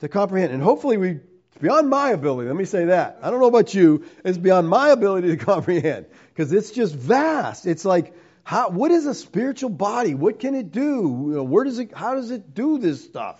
[0.00, 0.52] to comprehend.
[0.52, 2.48] And hopefully we it's beyond my ability.
[2.48, 3.18] Let me say that.
[3.22, 4.04] I don't know about you.
[4.24, 7.66] It's beyond my ability to comprehend because it's just vast.
[7.66, 10.14] It's like how, what is a spiritual body?
[10.14, 11.26] What can it do?
[11.28, 13.38] You know, where does it how does it do this stuff?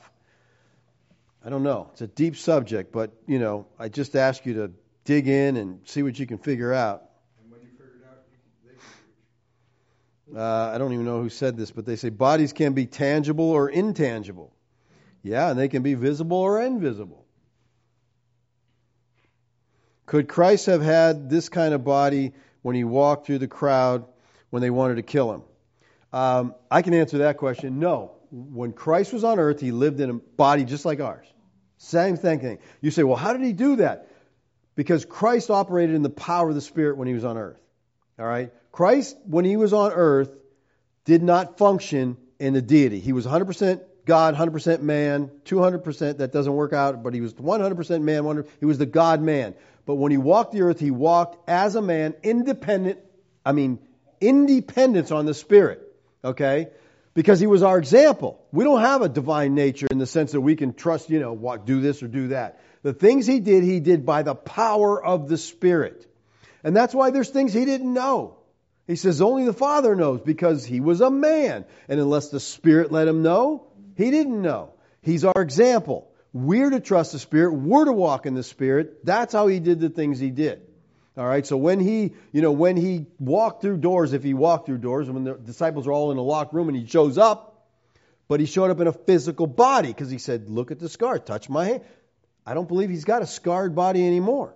[1.44, 1.88] I don't know.
[1.92, 4.72] It's a deep subject, but you know, I just ask you to
[5.04, 7.04] dig in and see what you can figure out.
[7.40, 8.84] And when you figure it out, you can, they can
[10.34, 13.50] Uh, I don't even know who said this, but they say bodies can be tangible
[13.50, 14.52] or intangible.
[15.22, 17.24] Yeah, and they can be visible or invisible.
[20.06, 22.32] Could Christ have had this kind of body
[22.62, 24.06] when he walked through the crowd
[24.50, 25.42] when they wanted to kill him?
[26.12, 27.78] Um, I can answer that question.
[27.78, 28.12] No.
[28.30, 31.26] When Christ was on earth, he lived in a body just like ours.
[31.78, 32.58] Same thing.
[32.80, 34.08] You say, well, how did he do that?
[34.74, 37.60] Because Christ operated in the power of the Spirit when he was on earth.
[38.18, 38.52] All right?
[38.78, 40.30] Christ, when he was on earth,
[41.04, 43.00] did not function in the deity.
[43.00, 46.18] He was 100% God, 100% man, 200%.
[46.18, 48.22] That doesn't work out, but he was 100% man.
[48.22, 49.56] 100, he was the God man.
[49.84, 53.00] But when he walked the earth, he walked as a man, independent.
[53.44, 53.80] I mean,
[54.20, 55.82] independence on the Spirit.
[56.22, 56.68] Okay?
[57.14, 58.40] Because he was our example.
[58.52, 61.32] We don't have a divine nature in the sense that we can trust, you know,
[61.32, 62.60] what, do this or do that.
[62.84, 66.06] The things he did, he did by the power of the Spirit.
[66.62, 68.37] And that's why there's things he didn't know.
[68.88, 71.66] He says only the Father knows because he was a man.
[71.88, 74.72] And unless the Spirit let him know, he didn't know.
[75.02, 76.10] He's our example.
[76.32, 77.52] We're to trust the Spirit.
[77.52, 79.04] We're to walk in the Spirit.
[79.04, 80.62] That's how he did the things he did.
[81.18, 81.46] All right.
[81.46, 85.10] So when he, you know, when he walked through doors, if he walked through doors,
[85.10, 87.66] when the disciples are all in a locked room and he shows up,
[88.26, 91.18] but he showed up in a physical body because he said, "Look at the scar.
[91.18, 91.82] Touch my hand."
[92.46, 94.54] I don't believe he's got a scarred body anymore.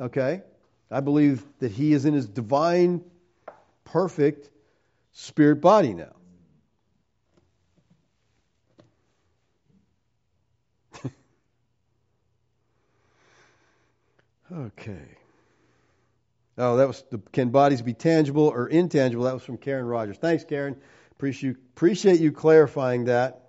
[0.00, 0.42] Okay.
[0.90, 3.04] I believe that he is in his divine,
[3.92, 4.50] perfect
[5.12, 6.14] spirit body now.
[14.52, 15.16] okay.
[16.58, 19.24] Oh, that was the, can bodies be tangible or intangible?
[19.24, 20.18] That was from Karen Rogers.
[20.18, 20.76] Thanks, Karen.
[21.12, 23.46] Appreciate appreciate you clarifying that.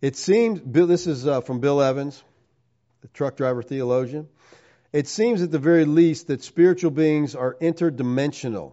[0.00, 2.22] It seems this is uh, from Bill Evans,
[3.02, 4.28] the truck driver theologian.
[4.92, 8.72] It seems at the very least that spiritual beings are interdimensional.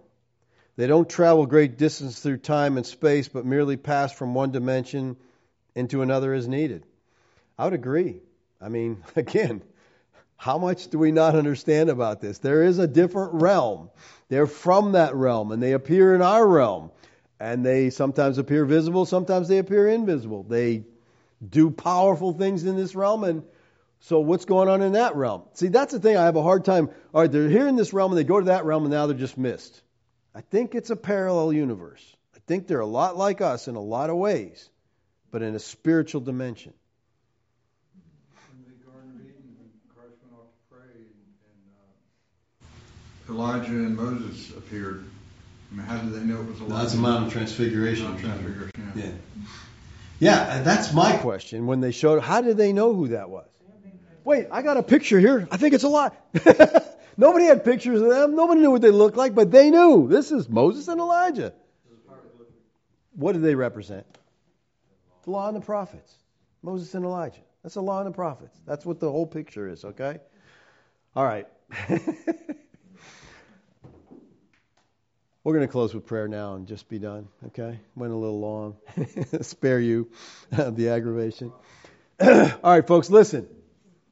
[0.75, 5.17] They don't travel great distance through time and space, but merely pass from one dimension
[5.75, 6.85] into another as needed.
[7.57, 8.21] I would agree.
[8.61, 9.61] I mean, again,
[10.35, 12.37] how much do we not understand about this?
[12.37, 13.89] There is a different realm.
[14.29, 16.91] They're from that realm, and they appear in our realm.
[17.41, 20.43] And they sometimes appear visible, sometimes they appear invisible.
[20.43, 20.83] They
[21.45, 23.43] do powerful things in this realm, and
[24.01, 25.43] so what's going on in that realm?
[25.53, 26.89] See, that's the thing I have a hard time.
[27.13, 29.07] All right, they're here in this realm, and they go to that realm, and now
[29.07, 29.81] they're just mist.
[30.33, 32.15] I think it's a parallel universe.
[32.35, 34.69] I think they're a lot like us in a lot of ways,
[35.31, 36.73] but in a spiritual dimension.
[38.53, 41.05] In the Garden of Eden, when Christ went off to pray, and,
[43.27, 45.03] and uh, Elijah and Moses appeared.
[45.71, 46.83] I mean, how did they know it was Elijah?
[46.83, 48.05] That's a Mount Transfiguration.
[48.05, 49.03] Mount Transfiguration, yeah.
[49.03, 49.11] Yeah.
[50.21, 51.21] Yeah, that's my question.
[51.21, 53.47] question when they showed how did they know who that was
[54.23, 55.47] wait i got a picture here.
[55.51, 56.15] I think it's a lot
[57.17, 58.35] nobody had pictures of them.
[58.35, 60.07] Nobody knew what they looked like but they knew.
[60.07, 61.53] This is moses and elijah.
[63.15, 64.05] What did they represent?
[65.23, 66.13] The law and the prophets.
[66.61, 67.41] Moses and elijah.
[67.63, 68.57] That's the law and the prophets.
[68.65, 70.19] That's what the whole picture is okay?
[71.15, 71.47] All right.
[75.43, 77.79] We're going to close with prayer now and just be done, okay?
[77.95, 78.75] Went a little long.
[79.41, 80.09] Spare you
[80.51, 81.51] the aggravation.
[82.21, 83.47] All right, folks, listen.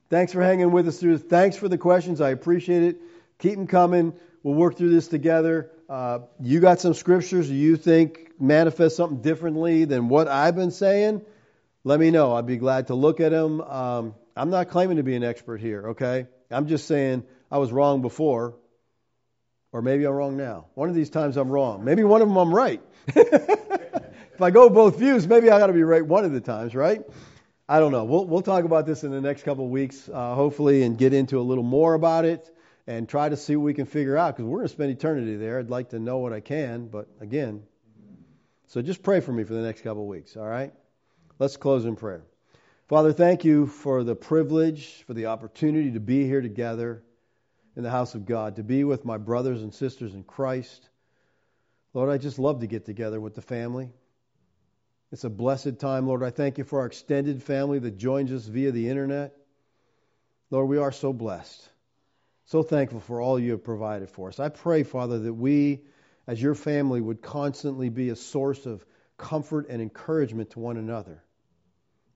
[0.09, 1.17] Thanks for hanging with us through.
[1.17, 2.21] Thanks for the questions.
[2.21, 3.01] I appreciate it.
[3.39, 4.13] Keep them coming.
[4.41, 5.69] We'll work through this together.
[5.89, 11.21] Uh, you got some scriptures you think manifest something differently than what I've been saying?
[11.84, 12.34] Let me know.
[12.34, 13.61] I'd be glad to look at them.
[13.61, 16.27] Um, I'm not claiming to be an expert here, okay?
[16.51, 18.55] I'm just saying I was wrong before
[19.71, 20.65] or maybe I'm wrong now.
[20.75, 21.84] One of these times I'm wrong.
[21.84, 22.81] Maybe one of them I'm right.
[23.07, 26.73] if I go both views, maybe I got to be right one of the times,
[26.73, 27.01] right?
[27.69, 28.06] I don't know.
[28.06, 31.14] We'll we'll talk about this in the next couple of weeks, uh, hopefully, and get
[31.14, 32.49] into a little more about it
[32.88, 35.35] and try to see what we can figure out because we're going to spend eternity
[35.35, 35.60] there.
[35.60, 37.64] I'd like to know what I can, but again,
[38.68, 40.38] so just pray for me for the next couple of weeks.
[40.38, 40.73] All right.
[41.39, 42.23] Let's close in prayer.
[42.88, 47.03] Father, thank you for the privilege, for the opportunity to be here together
[47.76, 50.89] in the house of God, to be with my brothers and sisters in Christ.
[51.94, 53.91] Lord, I just love to get together with the family.
[55.11, 56.23] It's a blessed time, Lord.
[56.23, 59.34] I thank you for our extended family that joins us via the internet.
[60.51, 61.69] Lord, we are so blessed.
[62.45, 64.39] So thankful for all you have provided for us.
[64.39, 65.81] I pray, Father, that we,
[66.27, 68.85] as your family, would constantly be a source of
[69.17, 71.23] comfort and encouragement to one another.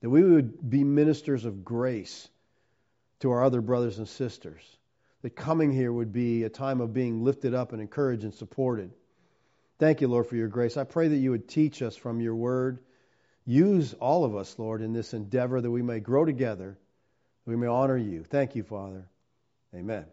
[0.00, 2.28] That we would be ministers of grace
[3.20, 4.62] to our other brothers and sisters.
[5.22, 8.90] That coming here would be a time of being lifted up and encouraged and supported.
[9.82, 10.76] Thank you, Lord, for your grace.
[10.76, 12.78] I pray that you would teach us from your word.
[13.44, 16.78] Use all of us, Lord, in this endeavor that we may grow together,
[17.44, 18.22] that we may honor you.
[18.22, 19.08] Thank you, Father.
[19.74, 20.04] Amen.